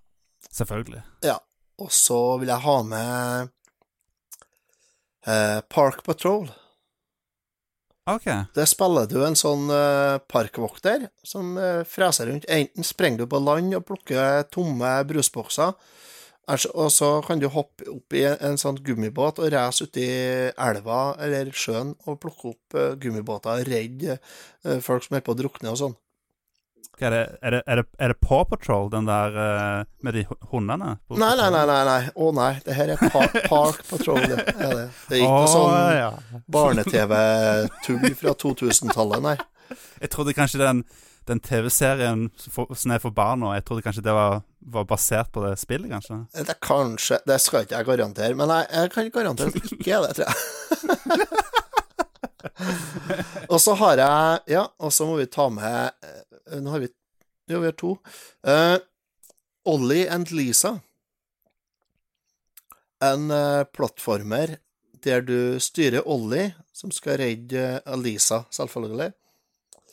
[0.60, 1.02] Selvfølgelig.
[1.24, 1.36] Ja.
[1.78, 3.50] Og så vil jeg ha med
[5.28, 6.48] uh, Park Patrol.
[8.08, 8.26] OK.
[8.56, 12.48] Det spiller du en sånn eh, parkvokter som eh, freser rundt.
[12.48, 15.74] Enten sprenger du på land og plukker tomme brusbokser,
[16.48, 20.08] altså- og så kan du hoppe opp i en sånn gummibåt og reise uti
[20.56, 24.18] elva eller sjøen og plukke opp eh, gummibåter og redde
[24.82, 25.98] folk som er på å drukne og sånn.
[27.00, 30.24] Er, det, er, det, er, det, er det Paw Patrol, den der uh, med de
[30.50, 30.96] hundene?
[31.14, 31.82] Nei, nei, nei, nei.
[31.86, 31.98] nei.
[32.14, 34.18] Å nei, det her er Park, park Patrol.
[34.24, 34.86] Det er det.
[35.06, 36.08] Det er ikke Å, sånn ja.
[36.50, 39.36] barne-TV-tull fra 2000-tallet, nei.
[40.02, 40.82] Jeg trodde kanskje den,
[41.30, 44.42] den TV-serien som er for barn nå, jeg trodde kanskje det var,
[44.74, 46.24] var basert på det spillet, kanskje?
[46.34, 49.78] Det er kanskje Det skal ikke jeg garantere, men jeg, jeg kan garantere at det
[49.78, 51.46] ikke er det, tror jeg.
[53.52, 56.22] og så har jeg Ja, og så må vi ta med eh,
[56.56, 56.88] Nå har vi
[57.48, 57.94] Jo, vi har to.
[58.44, 58.76] Uh,
[59.64, 60.78] Ollie and Lisa.
[63.04, 64.58] En uh, plattformer
[65.04, 69.12] der du styrer Ollie, som skal redde uh, Lisa, selvfølgelig.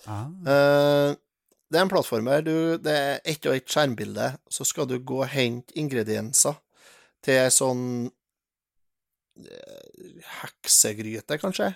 [0.06, 0.28] Ah.
[0.43, 1.16] Uh,
[1.72, 2.43] det er en plattformer.
[2.45, 4.30] Du, det er ett og ett skjermbilde.
[4.49, 6.56] Så skal du gå og hente ingredienser
[7.26, 7.82] til ei sånn
[9.41, 10.12] eh,
[10.43, 11.72] heksegryte, kanskje.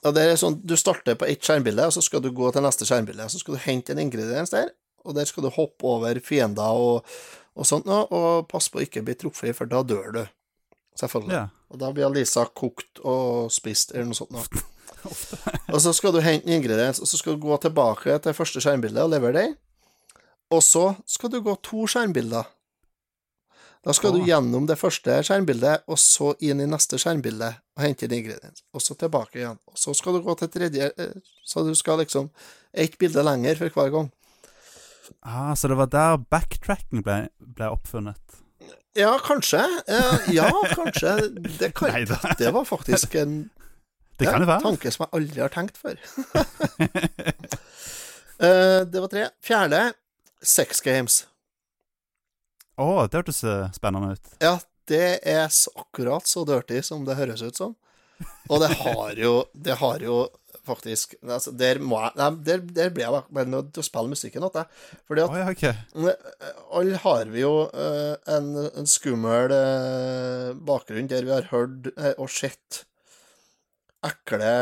[0.00, 2.64] Og det er sånn, Du starter på ett skjermbilde, og så skal du gå til
[2.64, 3.28] neste skjermbilde.
[3.28, 4.72] Så skal du hente en ingrediens der,
[5.04, 7.08] og der skal du hoppe over fiender og,
[7.56, 10.22] og sånt noe, og passe på å ikke bli truffet, for da dør du.
[11.00, 11.36] Selvfølgelig.
[11.36, 11.46] Ja.
[11.70, 14.32] Og da blir Lisa kokt og spist, eller noe sånt.
[14.34, 14.66] noe.
[15.72, 18.62] og så skal du hente en ingrediens, og så skal du gå tilbake til første
[18.64, 19.48] skjermbilde og levere det.
[20.50, 22.48] Og så skal du gå to skjermbilder.
[23.80, 28.04] Da skal du gjennom det første skjermbildet, og så inn i neste skjermbilde og hente
[28.04, 28.60] en ingrediens.
[28.76, 29.56] Og så tilbake igjen.
[29.72, 31.14] Og så skal du gå til tredje eh,
[31.48, 32.28] Så du skal liksom
[32.76, 34.10] ett bilde lenger for hver gang.
[35.24, 38.20] Ah, så det var der backtracking ble, ble oppfunnet?
[38.98, 39.62] Ja, kanskje.
[39.88, 41.16] Eh, ja, kanskje.
[41.58, 41.96] Det, kan,
[42.38, 43.50] det var faktisk en
[44.20, 44.60] Det kan det være.
[44.60, 45.96] tanke som jeg aldri har tenkt før.
[48.40, 49.26] Eh, det var tre.
[49.44, 49.80] Fjerde
[50.40, 51.26] Sex Games.
[52.80, 54.34] Å, det hørtes eh, spennende ut.
[54.42, 54.56] Ja,
[54.90, 57.76] det er akkurat så dirty som det høres ut som.
[58.52, 60.16] Og det har jo Det har jo
[60.66, 64.12] faktisk altså, Der må jeg nei, der, der ble jeg bare nødt til å spille
[64.12, 64.68] musikken igjen.
[65.08, 66.12] Fordi at oh, ja, okay.
[66.76, 72.12] alle har vi jo uh, en, en skummel uh, bakgrunn der vi har hørt uh,
[72.18, 72.84] og sett
[74.06, 74.52] ekle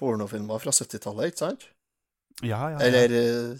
[0.00, 1.66] pornofilmer fra 70-tallet, ikke sant?
[2.40, 2.78] Ja, ja.
[2.78, 2.86] ja.
[2.86, 3.58] Eller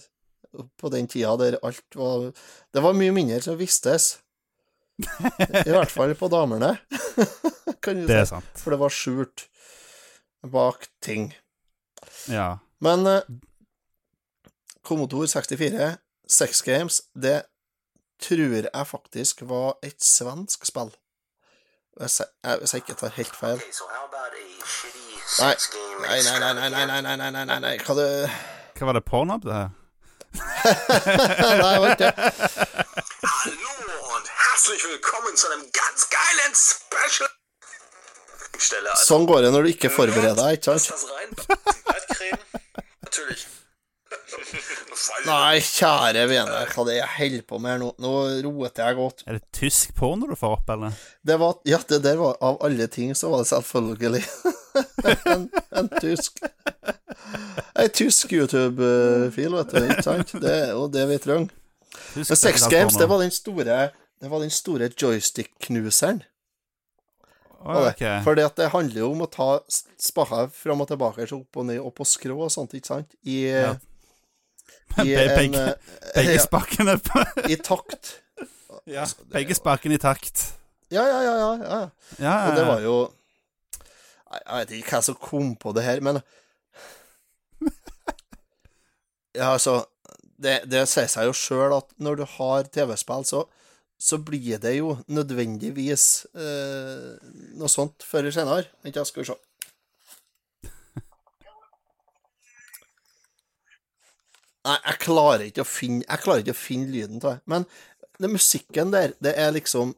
[0.80, 2.30] på den tida der alt var
[2.74, 4.18] Det var mye mindre som vistes.
[5.00, 6.74] I hvert fall på damene,
[7.82, 8.34] kan du Det er si.
[8.34, 8.50] sant.
[8.60, 9.46] For det var skjult
[10.44, 11.30] bak ting.
[12.28, 12.58] Ja.
[12.84, 13.22] Men eh,
[14.84, 15.96] Commodore 64,
[16.28, 17.42] Sex Games, det
[18.20, 20.92] tror jeg faktisk var et svensk spill.
[21.96, 23.60] Hvis jeg, jeg- hvis jeg ikke tar helt feil.
[25.40, 25.54] Nei,
[26.04, 27.76] nei, nei, nei, nei, nei, nei, nei, nei, nei, nei.
[27.86, 28.08] Hva det
[28.76, 29.68] Hva var det Pornhub, det her?
[31.60, 32.12] Nei, okay.
[33.22, 37.28] Hallo und herzlich willkommen zu einem ganz geilen Special.
[38.58, 39.04] Stelle also.
[39.08, 41.46] Sånn går det når du ikke forbereder deg, ikke sant?
[43.06, 43.46] Natürlich.
[45.26, 47.90] Nei, kjære vene, hva det er jeg holder på med her nå?
[48.02, 48.12] Nå
[48.46, 49.24] roter jeg godt.
[49.26, 50.96] Er det tysk på når du får opp, eller?
[51.26, 54.24] Det var Ja, det der var Av alle ting så var det selvfølgelig
[55.34, 55.46] en,
[55.76, 56.40] en tysk
[57.80, 60.34] Ei tysk YouTube-fil, vet du, ikke sant?
[60.42, 61.54] Det er jo det vi trenger.
[62.16, 63.78] Men Sex Games, det var den store
[64.20, 66.22] Det var den store joystick-knuseren.
[67.60, 68.22] Det.
[68.24, 71.66] Fordi at det handler jo om å ta spaha spaker fram og tilbake, opp og
[71.68, 73.14] ned, og på skrå og sånt, ikke sant?
[73.22, 73.74] I, Ja.
[75.04, 78.16] I en begge, eh, begge ja, spakene på I takt.
[78.90, 80.46] ja, Begge spakene i takt.
[80.90, 81.50] Ja, ja, ja, ja.
[81.62, 81.80] ja.
[82.18, 82.94] Ja, Og det var jo
[84.30, 86.18] Jeg vet ikke hva som kom på det her, men
[89.36, 89.84] Ja, altså
[90.40, 93.44] Det, det sier seg jo sjøl at når du har TV-spill, så,
[94.00, 97.10] så blir det jo nødvendigvis eh,
[97.60, 98.64] noe sånt før eller senere.
[98.80, 99.36] Vent, jeg skal vi se.
[104.68, 107.38] Nei, jeg klarer ikke å finne Jeg klarer ikke å finne lyden av det.
[107.48, 107.66] Men
[108.20, 109.94] den musikken der, det er liksom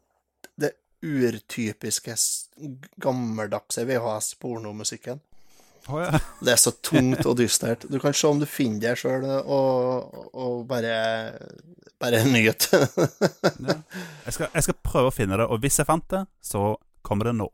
[0.61, 2.15] det urtypiske
[3.03, 5.19] gammeldagse VHS-pornomusikken.
[5.91, 6.21] Oh, ja.
[6.39, 7.89] Det er så tungt og dystert.
[7.91, 10.95] Du kan se om du finner det sjøl, og, og bare
[12.03, 12.67] Bare nyt.
[12.73, 13.75] Ja.
[14.27, 16.73] Jeg, skal, jeg skal prøve å finne det, og hvis jeg fant det, så
[17.07, 17.47] kommer det nå.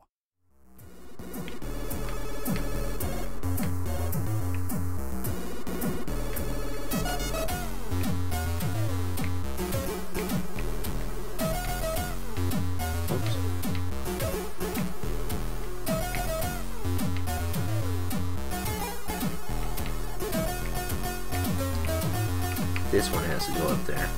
[22.99, 24.09] This one has to go up there.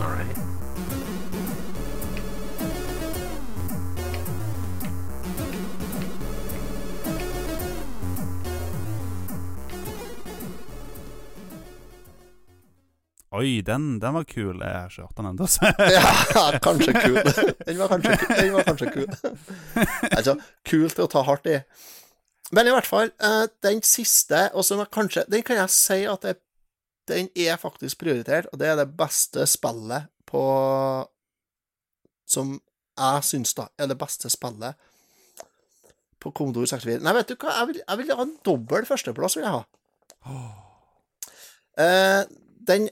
[0.00, 0.36] Alright.
[13.32, 14.60] Oi, den, den var kul.
[14.60, 15.46] Jeg har ikke hørt den ennå.
[15.96, 17.22] Ja, kanskje kul.
[17.66, 19.06] Den var kanskje, den var kanskje kul.
[20.16, 21.58] Altså, kul til å ta hardt i.
[22.50, 26.00] Men i hvert fall, eh, den siste, og som jeg kanskje Den kan jeg si
[26.10, 26.36] at det,
[27.08, 30.42] den er faktisk prioritert, og det er det beste spillet på
[32.26, 32.58] Som
[32.98, 34.74] jeg syns da er det beste spillet
[36.20, 37.00] på Commodore 64.
[37.00, 39.62] Nei, vet du hva, jeg vil, jeg vil ha en dobbel førsteplass, vil jeg ha.
[41.80, 42.24] Eh,
[42.68, 42.90] den,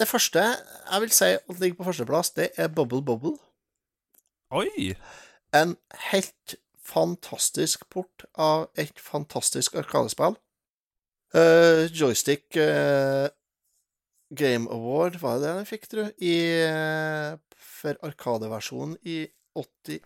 [0.00, 3.36] det første jeg vil si at ligger på førsteplass, det er Bubble Bubble.
[4.56, 4.94] Oi!
[5.52, 5.76] En
[6.08, 6.56] helt
[6.92, 10.36] fantastisk port av et fantastisk arkadespill.
[11.32, 13.28] Uh, joystick uh,
[14.30, 16.10] Game Award, var det det den fikk, tror du?
[16.24, 20.00] Eh, for Arkadeversjonen i 87,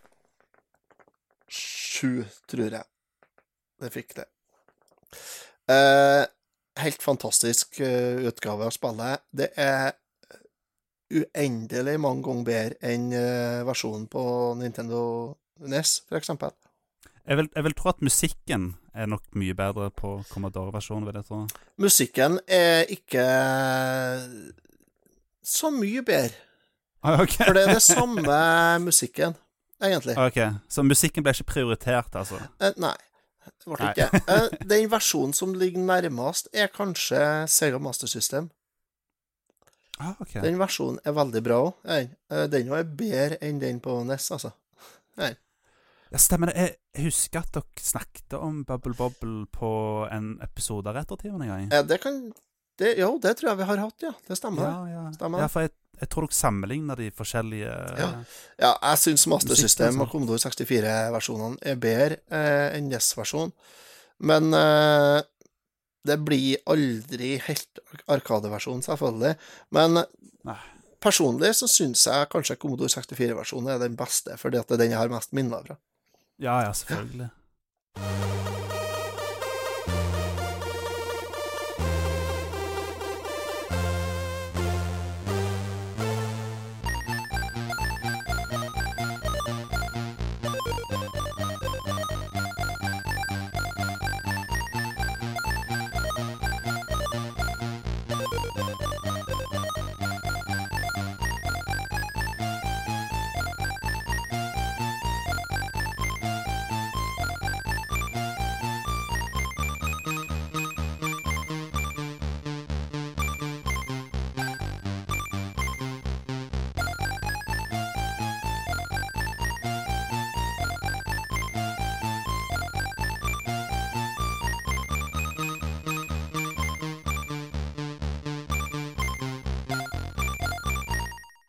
[2.50, 2.84] tror jeg.
[3.78, 4.26] Det fikk det.
[6.82, 9.22] Helt fantastisk utgave av spillet.
[9.30, 9.94] Det er
[11.14, 13.06] uendelig mange ganger bedre enn
[13.70, 14.22] versjonen på
[14.58, 15.38] Nintendo
[15.70, 16.50] NES, for eksempel.
[17.26, 21.06] Jeg vil, jeg vil tro at musikken er nok mye bedre på Commodore-versjonen.
[21.08, 21.40] vil jeg tro.
[21.82, 23.24] Musikken er ikke
[25.46, 26.34] så mye bedre,
[27.02, 27.34] Ah, ok.
[27.44, 28.38] for det er det samme
[28.82, 29.34] musikken,
[29.82, 30.16] egentlig.
[30.18, 32.38] Ok, Så musikken ble ikke prioritert, altså?
[32.60, 32.94] Eh, nei,
[33.46, 34.20] det ble det ikke.
[34.36, 38.50] Eh, den versjonen som ligger nærmest, er kanskje Sega Master System.
[39.98, 40.34] Ah, ok.
[40.42, 42.08] Den versjonen er veldig bra òg.
[42.52, 44.50] Den er bedre enn den på NES, altså.
[46.16, 46.56] Ja, stemmer det.
[46.96, 49.70] Jeg, husker at dere snakket om Bubble Bobble på
[50.08, 51.66] en episode av Rettertimen en gang.
[51.74, 52.30] Ja, Det kan
[52.78, 54.12] det, Jo, det tror jeg vi har hatt, ja.
[54.24, 54.64] Det stemmer.
[54.64, 55.02] Ja, ja.
[55.12, 55.42] Stemmer.
[55.44, 58.08] ja for jeg, jeg tror dere sammenligner de forskjellige Ja.
[58.64, 60.06] Ja, jeg syns Master System altså.
[60.06, 63.52] og Commodore 64-versjonene er bedre eh, enn NES-versjonen,
[64.30, 65.18] men eh,
[66.08, 69.34] det blir aldri helt Arkadeversjon, selvfølgelig.
[69.76, 70.00] Men
[70.48, 70.56] Nei.
[71.04, 74.96] personlig så syns jeg kanskje Commodore 64-versjonen er den beste, fordi at det er den
[74.96, 75.76] jeg har mest minner fra.
[76.38, 77.28] Ja, ja, selvfølgelig.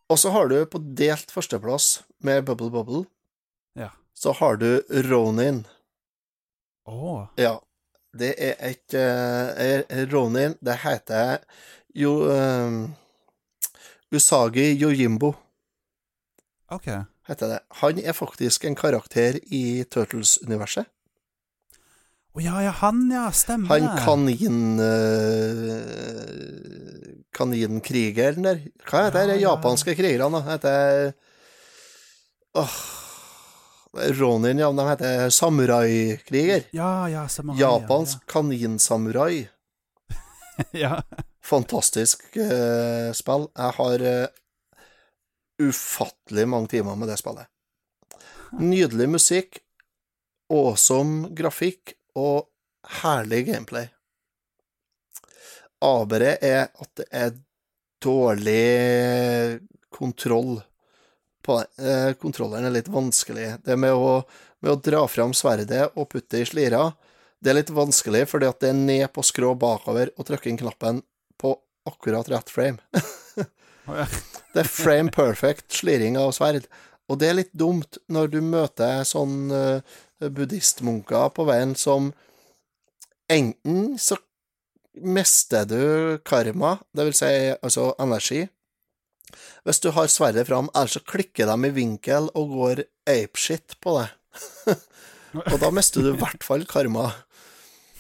[0.10, 3.05] Og så har du på delt førsteplass med Bubble Bubble,
[3.76, 3.89] Ja.
[4.16, 5.66] så har du Ronin.
[6.88, 7.60] Å, Ja,
[8.16, 11.39] det er et er- Ronin, det heter
[11.93, 12.88] jo eh,
[14.12, 15.34] Usagi Yojimbo,
[16.72, 16.88] ok.
[17.28, 17.60] heter det.
[17.82, 20.86] Han er faktisk en karakter i Turtles-universet.
[22.38, 23.32] Å ja, ja, han, ja.
[23.34, 24.78] Stemmer Han kanin...
[24.78, 25.98] Uh,
[27.34, 28.60] kaninkrigeren der.
[28.86, 29.50] Hva heter Ja, de ja.
[29.50, 30.46] japanske krigerne, da?
[30.52, 31.14] Heter
[32.58, 32.78] Åh
[33.98, 36.68] Ronin, ja, de heter samuraikriger.
[36.76, 37.62] Ja, ja, samurai.
[37.62, 39.48] ja, Japansk kaninsamurai.
[40.74, 41.02] Ja.
[41.46, 43.46] Fantastisk uh, spill.
[43.54, 44.28] Jeg har uh,
[45.62, 47.50] ufattelig mange timer med det spillet.
[48.62, 49.62] Nydelig musikk,
[50.54, 52.47] awesome grafikk og
[53.01, 53.89] herlig gameplay.
[55.84, 57.36] Aberet er at det er
[58.01, 59.59] dårlig
[59.93, 60.57] kontroll
[61.45, 61.89] på det.
[61.89, 63.57] Eh, kontrolleren er litt vanskelig.
[63.65, 64.22] Det med å,
[64.63, 66.89] med å dra fram sverdet og putte det i slira,
[67.39, 70.59] det er litt vanskelig fordi at det er ned på skrå bakover og trykke inn
[70.59, 71.03] knappen
[71.38, 71.53] på
[71.88, 72.82] akkurat rett frame.
[73.88, 76.65] Det er frame perfect sliring av sverd.
[77.07, 79.80] Og det er litt dumt når du møter sånn uh,
[80.20, 82.11] buddhistmunker på veien som
[83.30, 84.18] enten så
[84.97, 88.47] mister du karma, det vil si altså energi,
[89.68, 93.97] hvis du har sverdet fram, ellers så klikker de i vinkel og går apeshit på
[93.97, 94.13] deg.
[95.51, 97.09] og da mister du i hvert fall karma.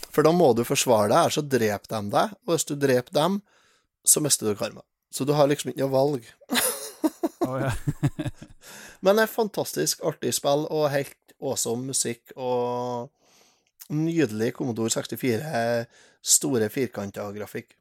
[0.07, 2.35] For da må du forsvare deg, ellers så dreper de deg.
[2.47, 3.41] Og hvis du dreper dem,
[4.07, 4.85] så mister du karma.
[5.11, 6.31] Så du har liksom ikke noe valg.
[7.47, 7.67] oh.
[9.03, 13.11] Men det er fantastisk artig spill og helt awesome musikk og
[13.93, 15.85] nydelig Commodore 64,
[16.21, 17.75] store firkanta grafikk.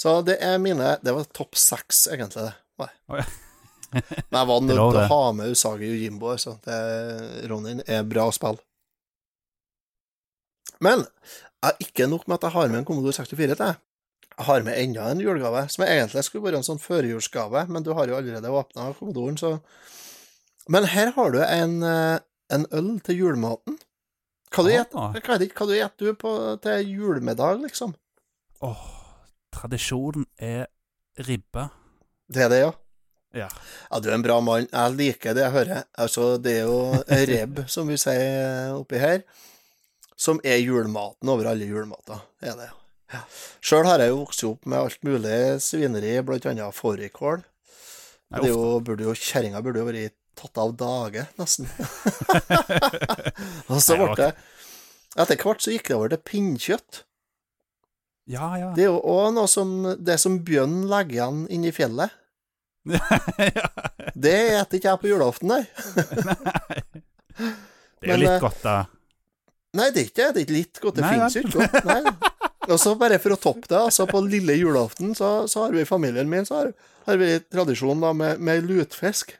[0.00, 2.48] Så det er mine Det var topp seks, egentlig.
[2.80, 2.88] Nei.
[3.10, 3.26] Oh, ja.
[3.92, 6.56] Men jeg var nødt til å ha med Usagi Yojimbo, altså.
[7.50, 8.56] Ronin er bra spill.
[10.80, 11.04] Men
[11.60, 13.74] jeg ikke nok med at jeg har med en Commodore 64 til.
[14.30, 17.90] Jeg har med enda en julegave, som egentlig skulle være en sånn førjulsgave, men du
[17.98, 19.58] har jo allerede åpna Commodoren, så
[20.70, 22.20] Men her har du en, eh,
[22.54, 23.76] en øl til julematen.
[24.54, 24.80] Hva du Ah.
[24.80, 27.94] et, hva, hva du et du på til julemiddag, liksom?
[28.62, 28.99] Åh,
[29.54, 30.68] tradisjonen er
[31.26, 31.68] ribbe.
[32.30, 32.72] Det er det, ja?
[33.34, 33.46] Ja.
[33.90, 34.66] Ja, du er en bra mann.
[34.70, 35.84] Jeg liker det jeg hører.
[35.98, 36.80] Altså, det er jo
[37.30, 39.22] rebb, som vi sier oppi her,
[40.18, 42.22] som er julematen over alle julemater.
[42.42, 42.70] Er det.
[43.10, 43.24] Ja.
[43.64, 47.42] Sjøl har jeg jo vokst opp med alt mulig svineri, annet fårikål.
[48.30, 51.66] Det er jo, burde jo, Kjerringa burde jo vært tatt av dage, nesten.
[53.70, 54.30] Og så ble det
[55.18, 57.00] Etter hvert så gikk det over til pinnkjøtt.
[58.30, 58.70] Ja, ja.
[58.76, 62.14] Det er jo òg noe som Det som bjørn legger igjen inni i fjellet.
[62.90, 63.66] ja.
[64.14, 65.62] Det spiser ikke jeg på julaften, nei.
[68.00, 68.76] Det er jo eh, litt godt, da.
[69.76, 70.28] Nei, det er ikke det.
[70.30, 70.96] Det er ikke litt godt.
[70.96, 71.90] Det Nei, finnes jo ikke godt.
[71.90, 72.30] Nei.
[72.70, 75.82] Og så bare for å toppe det, altså på lille julaften, så, så har vi
[75.82, 76.72] i familien min så har,
[77.06, 79.34] har vi tradisjon da med, med lutfisk.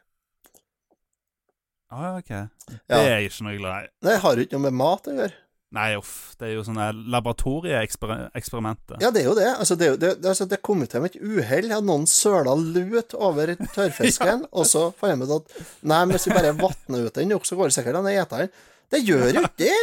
[1.91, 2.33] Å, ja, ok.
[2.71, 3.93] Det er jeg ikke noe glad i.
[4.07, 5.37] Det har ikke noe med mat å gjøre.
[5.71, 6.35] Nei, uff.
[6.35, 8.99] Det er jo sånne laboratorieeksperimenter.
[9.03, 9.47] Ja, det er jo det.
[9.53, 11.71] Altså, det, det, det, altså, det kom ut til med et uhell.
[11.71, 15.47] Ja, Noen søla lut over tørrfisken, og så fant jeg ut at
[15.87, 18.17] Nei, men hvis vi bare vatner ut den nok, så går det sikkert an å
[18.17, 18.51] ete den.
[18.91, 19.83] Det gjør jo ikke det!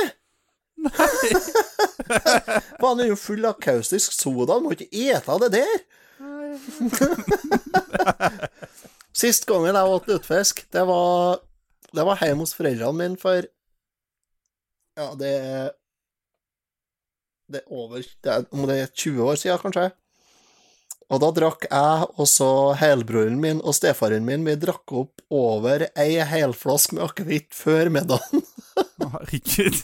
[2.81, 5.77] Banen er jo full av kaustisk soda, du må ikke ete av det der.
[9.17, 11.39] Sist gangen jeg åt lutefisk, det var
[11.95, 13.39] Det var hjemme hos foreldrene mine for
[14.97, 15.71] Ja, det er
[17.47, 19.91] Det er over det er, Om det er 20 år siden, kanskje.
[21.07, 25.85] Og da drakk jeg og så helbroren min og stefaren min Vi drakk opp over
[25.95, 28.43] ei helflaske med akevitt før middagen.
[28.99, 29.79] Herregud.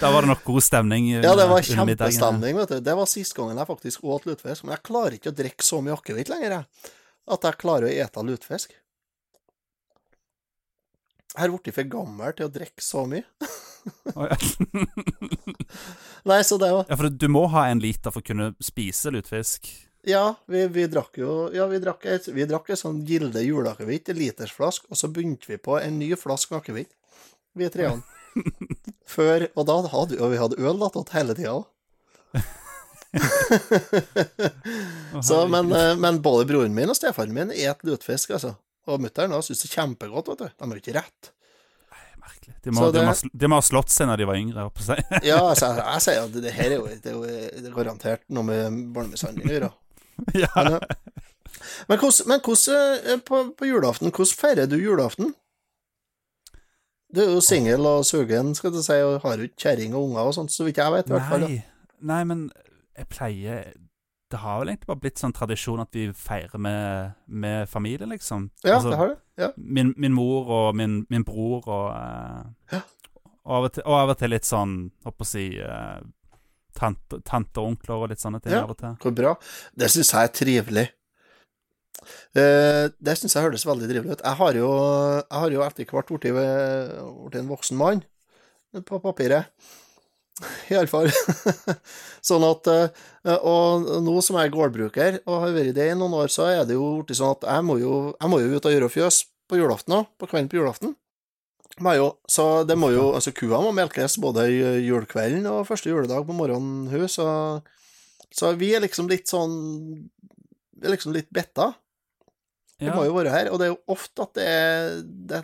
[0.00, 1.08] da var det nok god stemning.
[1.14, 2.80] Ja, det var kjempestemning, vet du.
[2.84, 4.66] Det var sist gangen jeg faktisk åt lutefisk.
[4.66, 6.92] Men jeg klarer ikke å drikke så mye akevitt lenger, jeg.
[7.36, 8.76] At jeg klarer å ete lutefisk.
[11.34, 13.24] Jeg har blitt for gammel til å drikke så mye.
[16.26, 19.12] Nei, så det var ja, for du må ha en liter for å kunne spise
[19.14, 19.68] lutefisk.
[20.06, 24.08] Ja, vi, vi drakk jo Ja, vi drakk et, vi drakk et sånn Gilde juleakevitt,
[24.10, 26.92] en litersflaske, og så begynte vi på en ny flaske med akevitt,
[27.58, 28.02] vi treene.
[29.16, 31.64] Før Og da hadde vi, og vi hadde øl attåt hele tida òg.
[35.24, 38.56] Så, men, eh, men både broren min og stefaren min et lutefisk, altså.
[38.86, 40.46] Og mutter'n syns det er kjempegodt, vet du.
[40.52, 41.32] De har jo ikke rett.
[42.26, 42.54] Merkelig.
[42.64, 44.66] De må, det- de, må, de må ha slått seg når de var yngre.
[44.66, 45.26] holdt på å si.
[45.28, 47.74] Ja, altså, jeg, jeg sier at det her er jo, det er jo det er
[47.76, 49.72] garantert noe med barnemishandling å gjøre.
[50.42, 50.50] ja.
[50.56, 51.24] Men, eh,
[51.90, 55.34] men hvordan, men hvordan eh, på, på julaften, hvordan feirer du julaften?
[57.14, 60.08] Du er jo singel og sugen, skal du si, og har jo ikke kjerring og
[60.10, 61.44] unger og sånt, så vidt jeg vet, i hvert fall.
[61.46, 61.60] Nei,
[62.10, 62.46] nei, men
[62.98, 63.68] jeg pleier
[64.30, 68.48] Det har vel egentlig bare blitt sånn tradisjon at vi feirer med, med familie, liksom.
[68.64, 69.18] Ja, Altså, det har det.
[69.38, 69.48] Ja.
[69.56, 72.80] Min, min mor og min, min bror og uh, Ja.
[73.44, 74.74] og, av og til, og av og til litt sånn,
[75.06, 76.00] på å si uh,
[76.74, 78.64] tante, tante og onkler og litt sånne ting Ja.
[78.66, 78.96] av og til.
[79.04, 79.36] Hvor bra.
[79.78, 80.86] Det syns jeg er trivelig.
[82.36, 84.26] Uh, det syns jeg høres veldig trivelig ut.
[84.26, 84.68] Jeg har jo,
[85.22, 88.02] jeg har jo etter hvert blitt en voksen mann,
[88.90, 89.52] på papiret.
[90.70, 91.08] Iallfall.
[92.28, 96.16] sånn at eh, Og nå som jeg er gårdbruker, og har vært det i noen
[96.18, 98.68] år, så er det jo blitt sånn at jeg må jo, jeg må jo ut
[98.68, 100.96] og gjøre fjøs på julaften òg, på kvelden på julaften.
[101.76, 106.24] Jo, så det må jo, altså Kua må melkes både julkvelden julekvelden og første juledag
[106.24, 107.26] på morgenen, hun, så,
[108.32, 109.52] så vi er liksom litt sånn
[110.76, 111.74] Vi er liksom litt betta.
[112.76, 112.94] Det Ja.
[112.96, 113.48] må jo være her.
[113.52, 115.38] Og det er jo ofte at det er det,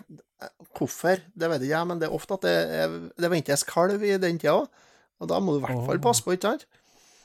[0.76, 4.02] Hvorfor, det vet ikke jeg, men det er ofte at det, er, det ventes kalv
[4.04, 4.88] i den tida òg.
[5.22, 6.66] Og da må du i hvert fall passe på, ikke sant?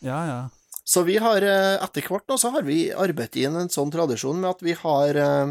[0.06, 0.40] ja, ja.
[0.88, 4.38] Så vi har eh, etter hvert nå så har vi arbeidet inn en sånn tradisjon
[4.40, 5.50] med at vi har eh,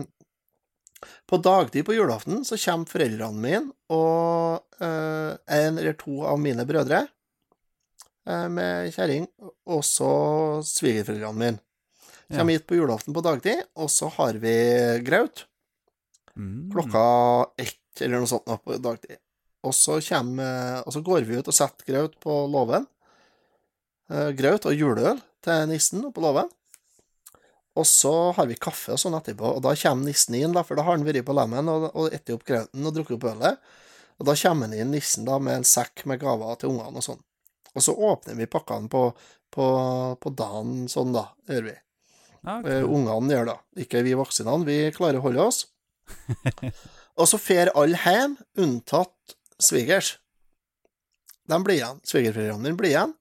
[1.28, 6.64] På dagtid på julaften så kommer foreldrene mine og eh, en eller to av mine
[6.64, 9.28] brødre eh, med kjerring,
[9.68, 10.08] og så
[10.64, 11.60] svigerforeldrene mine.
[12.30, 12.40] Ja.
[12.40, 14.56] Kommer hit på julaften på dagtid, og så har vi
[15.06, 15.44] graut
[16.36, 16.68] Mm.
[16.72, 17.02] klokka
[17.56, 19.16] ett eller noe sånt på dagtid.
[19.66, 22.84] Og så, kommer, og så går vi ut og setter graut på låven.
[24.12, 26.50] Eh, graut og juleøl til nissen på låven.
[27.76, 30.78] Og så har vi kaffe og sånn etterpå, og da kommer nissen inn, da, for
[30.78, 33.66] da har han vært på lemmen og, og spist opp grauten og drukket opp ølet.
[34.16, 37.04] Og da kommer han inn, nissen, da, med en sekk med gaver til ungene og
[37.04, 37.20] sånn.
[37.76, 39.10] Og så åpner vi pakkene på,
[39.52, 39.66] på,
[40.16, 41.76] på dagen sånn, da, gjør vi.
[42.40, 42.56] Okay.
[42.56, 42.70] ok.
[42.72, 43.58] Eh, ungene gjør det.
[43.84, 44.56] Ikke vi voksne.
[44.64, 45.66] Vi klarer å holde oss.
[47.20, 50.16] og så fer alle hjem, unntatt svigers.
[51.46, 52.02] De blir igjen.
[52.06, 53.14] Svigerforeldrene mine blir igjen.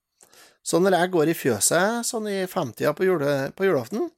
[0.65, 4.09] Så når jeg går i fjøset sånn i femtida på, jule, på julaften,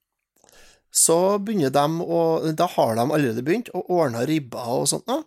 [0.96, 2.22] så begynner de å
[2.56, 5.26] Da har de allerede begynt å ordne ribber og sånt noe.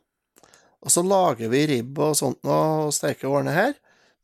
[0.80, 3.74] Og så lager vi ribb og sånt noe og steker og ordner her,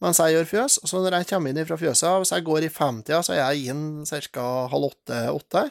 [0.01, 0.79] mens jeg gjør fjøs.
[0.81, 3.43] Og så når jeg kommer inn fra fjøset, hvis jeg går i femtida, så er
[3.43, 3.85] jeg inn
[4.33, 4.47] ca.
[4.73, 5.67] halv åtte-åtte.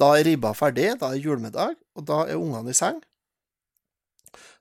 [0.00, 3.00] Da er ribba ferdig, da er julemiddag, og da er ungene i seng.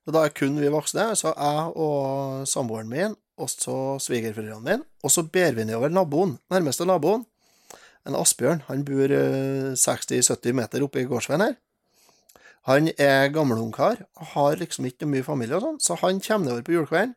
[0.05, 4.86] Og da er kun vi voksne, altså jeg og samboeren min, og så svigerforeldrene mine,
[5.03, 7.25] og så ber vi nedover naboen, nærmeste naboen,
[8.05, 8.61] en Asbjørn.
[8.69, 11.55] Han bor eh, 60-70 meter oppe i gårdsveien her.
[12.69, 16.77] Han er gammelungkar, har liksom ikke mye familie og sånn, så han kommer nedover på
[16.77, 17.15] julekvelden,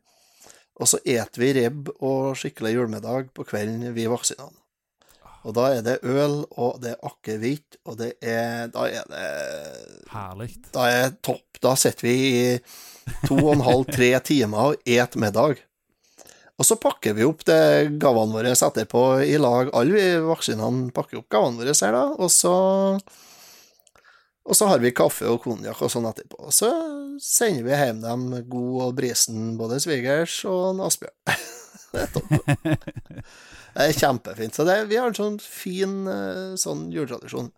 [0.78, 4.50] og så eter vi ribb og skikkelig julemiddag på kvelden, vi voksne.
[5.46, 9.24] Og da er det øl, og det er akevitt, og det er Da er det
[10.12, 10.50] Herlig.
[10.74, 11.60] Da er topp.
[11.62, 12.42] Da sitter vi i
[13.26, 15.62] to og en halv, tre timer og et middag.
[16.58, 19.70] Og så pakker vi opp det gavene våre etterpå i lag.
[19.78, 22.54] Alle vaksinene pakker opp gavene våre her, da, og så
[24.48, 26.38] Og så har vi kaffe og konjakk og sånn etterpå.
[26.48, 26.70] Og så
[27.20, 31.36] sender vi hjem dem god og brisen, både svigers og Asbjørn.
[31.92, 32.32] det er topp.
[33.78, 34.56] Det er kjempefint.
[34.56, 37.50] Så det, vi har en sånn fin eh, sånn juletradisjon.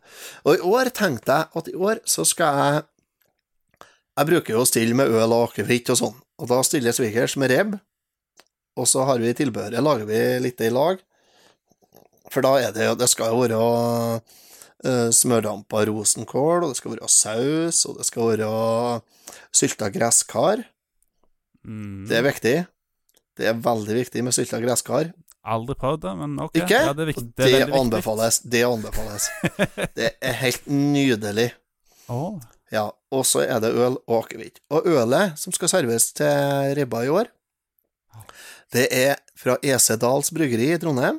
[0.44, 2.88] Og i år tenkte jeg at i år så skal jeg
[4.18, 7.38] Jeg bruker jo å stille med øl og akevitt og sånn, og da stiller svigers
[7.40, 7.76] med rebb.
[8.76, 11.00] Og så har vi tilbehøret, lager vi litt i lag.
[12.30, 13.60] For da er det jo Det skal jo være
[14.84, 18.50] uh, smørdampa rosenkål, og det skal være saus, og det skal være
[19.56, 20.66] sylta gresskar.
[21.64, 22.04] Mm.
[22.10, 22.56] Det er viktig.
[23.40, 25.10] Det er veldig viktig med sylta gresskar.
[25.48, 26.56] Aldri prøvd det, men ok.
[26.60, 26.76] Ikke?
[26.76, 27.26] Ja, det, er viktig.
[27.32, 27.80] Det er det viktig.
[27.80, 28.40] anbefales.
[28.44, 29.28] Det anbefales.
[29.96, 31.48] Det er helt nydelig.
[32.12, 32.36] Oh.
[32.70, 34.60] Ja, og så er det øl og akevitt.
[34.70, 37.30] Og ølet som skal serveres til ribba i år,
[38.70, 41.18] det er fra Esedals bryggeri i Trondheim.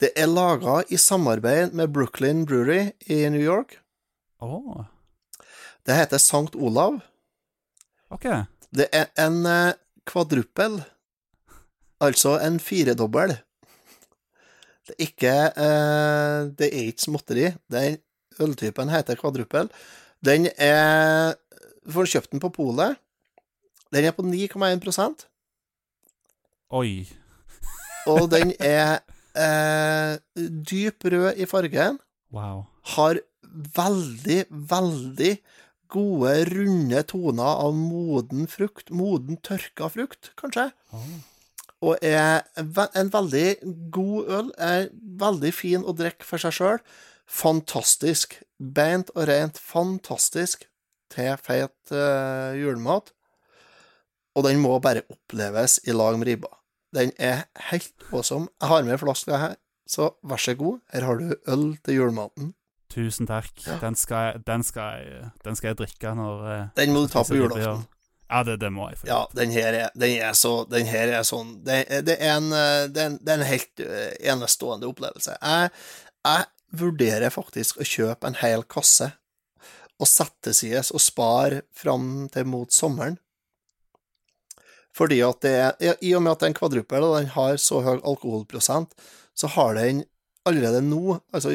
[0.00, 3.78] Det er laga i samarbeid med Brooklyn Brewery i New York.
[4.40, 4.86] Oh.
[5.84, 7.00] Det heter Sankt Olav.
[8.08, 8.26] ok.
[8.74, 9.76] Det er en eh,
[10.08, 10.78] kvadruppel,
[12.04, 13.36] altså en firedobbel.
[14.84, 17.46] Det er ikke eh, Det er ikke småtteri.
[17.72, 17.96] Den
[18.44, 19.70] øltypen heter kvadruppel.
[20.24, 21.38] Den er
[21.92, 22.98] får kjøpt den på polet.
[23.94, 25.26] Den er på 9,1%
[26.74, 27.04] Oi.
[28.10, 29.04] og den er
[29.38, 32.00] eh, dyp rød i fargen.
[32.34, 32.64] Wow.
[32.96, 33.20] Har
[33.76, 35.36] veldig, veldig
[35.94, 38.90] gode, runde toner av moden frukt.
[38.90, 40.70] Moden tørka frukt, kanskje.
[40.94, 41.14] Ah.
[41.84, 42.44] og er
[42.96, 43.48] en veldig
[43.92, 44.52] god øl.
[44.58, 44.86] Er
[45.20, 46.80] veldig fin å drikke for seg sjøl.
[47.30, 48.38] Fantastisk.
[48.58, 50.66] Beint og rent fantastisk
[51.12, 53.12] til feit uh, julemat.
[54.34, 56.50] Og den må bare oppleves i lag med ribba.
[56.94, 58.48] Den er helt awesome.
[58.60, 59.56] Jeg har med flaska her,
[59.86, 60.80] så vær så god.
[60.94, 62.54] Her har du øl til julematen.
[62.94, 63.52] Tusen takk.
[63.66, 63.80] Ja.
[63.82, 67.10] Den, skal jeg, den, skal jeg, den skal jeg drikke når eh, Den må du
[67.10, 67.82] ta på julaften.
[68.30, 69.00] Ja, det, det må jeg.
[69.02, 72.38] få Ja, den her er, den er så Den her er sånn Det, det, er,
[72.38, 75.36] en, eh, det, er, en, helt eh, enestående opplevelse.
[75.40, 75.74] Jeg,
[76.24, 79.12] jeg vurderer faktisk å kjøpe en hel kasse
[80.02, 83.18] og sette til side og spare fram til mot sommeren.
[84.94, 87.58] Fordi at det er I og med at det er en kvadruppel, og den har
[87.62, 88.94] så høy alkoholprosent,
[89.34, 90.02] så har den
[90.48, 91.54] allerede nå altså,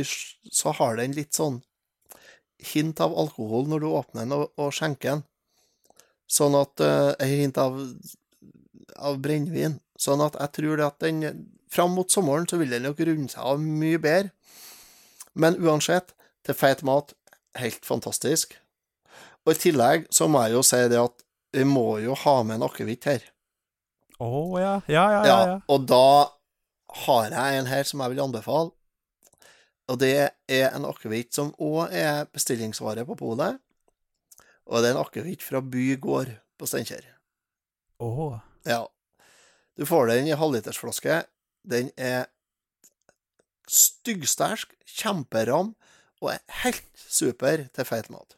[0.51, 1.61] så har den litt sånn
[2.73, 5.23] hint av alkohol når du åpner den og, og skjenker den.
[6.29, 7.77] Sånn at uh, hint av,
[8.97, 9.79] av brennevin.
[9.99, 13.29] Sånn at jeg tror det at den Fram mot sommeren så vil den nok runde
[13.29, 14.31] seg av mye bedre.
[15.37, 17.13] Men uansett, til feit mat,
[17.61, 18.55] helt fantastisk.
[19.45, 22.57] Og i tillegg så må jeg jo si det at vi må jo ha med
[22.57, 23.21] en akevitt her.
[24.17, 24.29] Å
[24.59, 24.73] ja.
[24.89, 25.37] Ja, ja, ja.
[25.51, 25.59] ja.
[25.69, 26.33] Og da
[27.05, 28.73] har jeg en her som jeg vil anbefale.
[29.89, 30.13] Og det
[30.51, 33.57] er en akevitt som òg er bestillingsvare på polet.
[34.69, 37.07] Og det er en akevitt fra By gård på Steinkjer.
[37.99, 38.29] Å.
[38.69, 38.83] Ja.
[39.79, 41.23] Du får den i halvlitersflaske.
[41.65, 42.27] Den er
[43.69, 45.73] styggstersk, kjemperam
[46.19, 48.35] og er helt super til feit mat.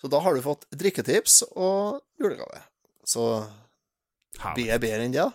[0.00, 2.62] Så da har du fått drikketips og julegave.
[3.04, 3.26] Så
[4.54, 5.28] blir jeg bedre enn det?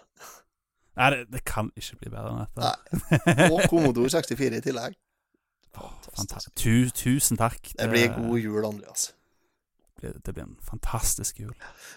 [0.96, 2.62] Nei, det, det kan ikke bli bedre enn dette.
[2.64, 3.50] Nei.
[3.52, 4.96] Og Commodore 64 i tillegg.
[6.16, 6.56] Fantastisk.
[6.56, 7.74] Tu, tusen takk.
[7.78, 9.10] Det blir god jul, Andreas.
[10.02, 11.54] Det, det blir en fantastisk jul.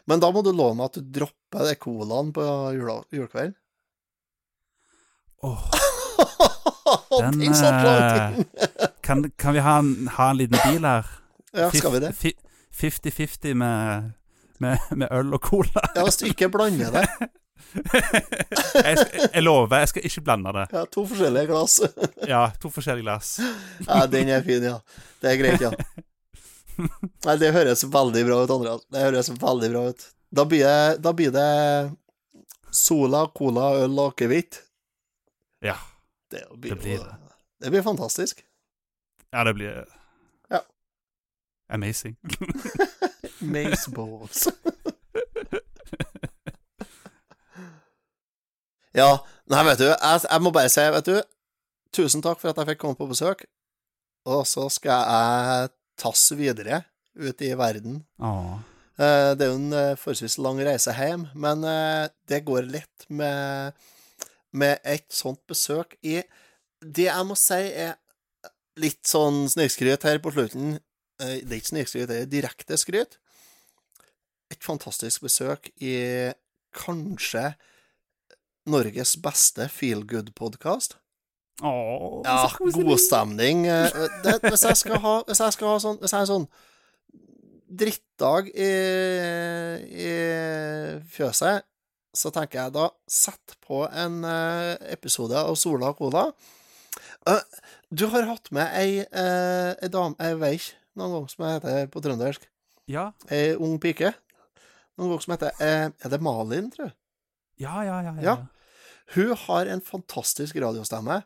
[0.06, 2.42] Men da må du love meg at du dropper det colaen på
[2.74, 3.54] jula, julekvelden.
[5.42, 5.70] Åh,
[7.20, 8.38] Den Den, eh,
[9.06, 11.06] kan, kan vi ha en, ha en liten bil her?
[11.52, 12.12] Ja, skal vi det?
[12.16, 12.40] Fif-
[12.72, 14.10] fi- 50-50 med,
[14.58, 15.82] med, med øl og cola.
[15.96, 17.06] Ja, Hvis du ikke blander det.
[18.84, 18.96] jeg,
[19.34, 20.66] jeg lover, jeg skal ikke blande det.
[20.72, 21.78] Ja, To forskjellige glass.
[22.32, 23.34] Ja, to forskjellige glass.
[23.86, 24.78] Ja, Den er fin, ja.
[25.22, 25.72] Det er greit, ja.
[27.26, 28.84] Nei, det høres veldig bra ut, Andreas.
[28.92, 30.04] Det høres veldig bra ut.
[30.30, 31.48] Da blir det, da blir det
[32.70, 34.60] Sola, Cola, øl og akevitt.
[35.64, 35.74] Ja.
[36.30, 37.16] Det, blir Det blir det.
[37.64, 38.44] Det blir fantastisk.
[39.32, 39.84] Ja, det blir
[40.50, 40.60] Ja.
[41.68, 42.16] Amazing.
[43.40, 44.46] Mace balls.
[48.98, 49.10] Ja,
[49.50, 51.18] nei, vet du, jeg, jeg må bare si, vet du
[51.94, 53.46] Tusen takk for at jeg fikk komme på besøk.
[54.28, 56.82] Og så skal jeg tasse videre
[57.16, 58.02] ut i verden.
[58.20, 58.58] Åh.
[58.98, 63.06] Eh, Det er jo en eh, forholdsvis lang reise hjem, men eh, det går lett
[63.08, 63.72] med,
[64.52, 66.20] med et sånt besøk i
[66.82, 67.96] Det jeg må si er
[68.78, 70.76] litt sånn snikskryt her på slutten.
[71.18, 73.16] Det er ikke snikskryt, det er direkte skryt.
[74.52, 75.96] Et fantastisk besøk i
[76.76, 77.48] kanskje
[78.68, 80.96] Norges beste feel good-podkast.
[81.62, 83.64] Åh, Ja, god stemning.
[83.66, 83.90] Eh,
[84.22, 86.44] Det, hvis jeg skal ha, hvis jeg skal ha sånn Hvis jeg er sånn
[87.68, 88.68] drittdag i,
[90.06, 90.12] i
[91.12, 91.64] fjøset,
[92.16, 96.22] så tenker jeg da sett på en eh, episode av Sola og Cola.
[97.28, 97.42] Eh,
[97.92, 101.90] du har hatt med ei, eh, ei dame Jeg vet ikke noen gang som heter
[101.92, 102.46] på trøndersk.
[102.88, 104.14] Ja, Ei ung pike.
[104.98, 106.96] Noen gang som heter eh, Er det Malin, tror jeg?
[107.60, 107.98] ja, ja.
[108.06, 108.22] Ja, ja.
[108.22, 108.36] Ja.
[109.14, 111.22] Hun har en fantastisk radiostemme.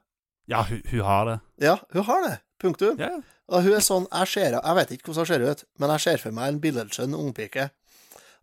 [0.48, 1.38] ja hun, hun har det.
[1.64, 2.36] Ja, hun har det.
[2.62, 2.98] Punktum.
[3.00, 5.90] Ja, Og hun er sånn Jeg ser Jeg vet ikke hvordan hun ser ut, men
[5.90, 7.70] jeg ser for meg en billedskjønn ungpike.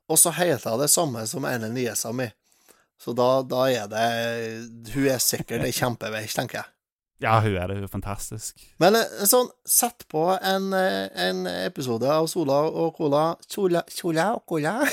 [0.10, 2.28] Og så heter hun det samme som ene niesa mi.
[3.00, 6.68] Så da, da er det Hun er sikkert ei kjempeveis, tenker jeg.
[7.24, 7.78] ja, hun er det.
[7.80, 8.60] Hun er fantastisk.
[8.80, 14.34] Men eh, sånn, sett på en, eh, en episode av Sola og Cola Sola, Sola
[14.36, 14.76] og Cola.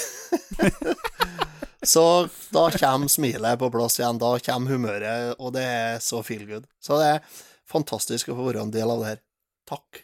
[1.85, 4.19] så da kommer smilet på plass igjen.
[4.23, 6.67] Da kommer humøret, og det er så feel good.
[6.81, 9.21] Så det er fantastisk å få være en del av det her.
[9.69, 10.03] Takk.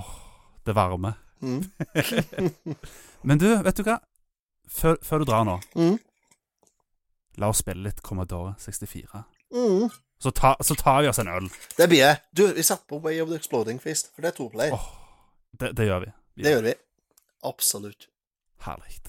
[0.00, 0.14] Åh,
[0.64, 1.18] Det varmer.
[1.42, 1.60] Mm.
[3.28, 3.98] Men du, vet du hva?
[4.70, 5.98] Før, før du drar nå, Mm.
[7.36, 9.24] la oss spille litt Commodore 64.
[9.54, 9.90] Mm.
[10.22, 11.48] Så, ta, så tar vi oss en øl.
[11.76, 12.14] Det blir det.
[12.32, 14.86] Du, vi setter på Way of the Exploding Fist, for det er to Oh,
[15.60, 16.12] det, det gjør vi.
[16.36, 16.74] vi det gjør vi.
[17.44, 18.06] Absolutt.
[18.64, 19.00] Herlig.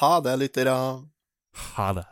[0.00, 0.76] Ha det, lyttere.
[1.54, 2.04] Ha det.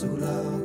[0.00, 0.20] Kanelsmak.
[0.20, 0.59] Sola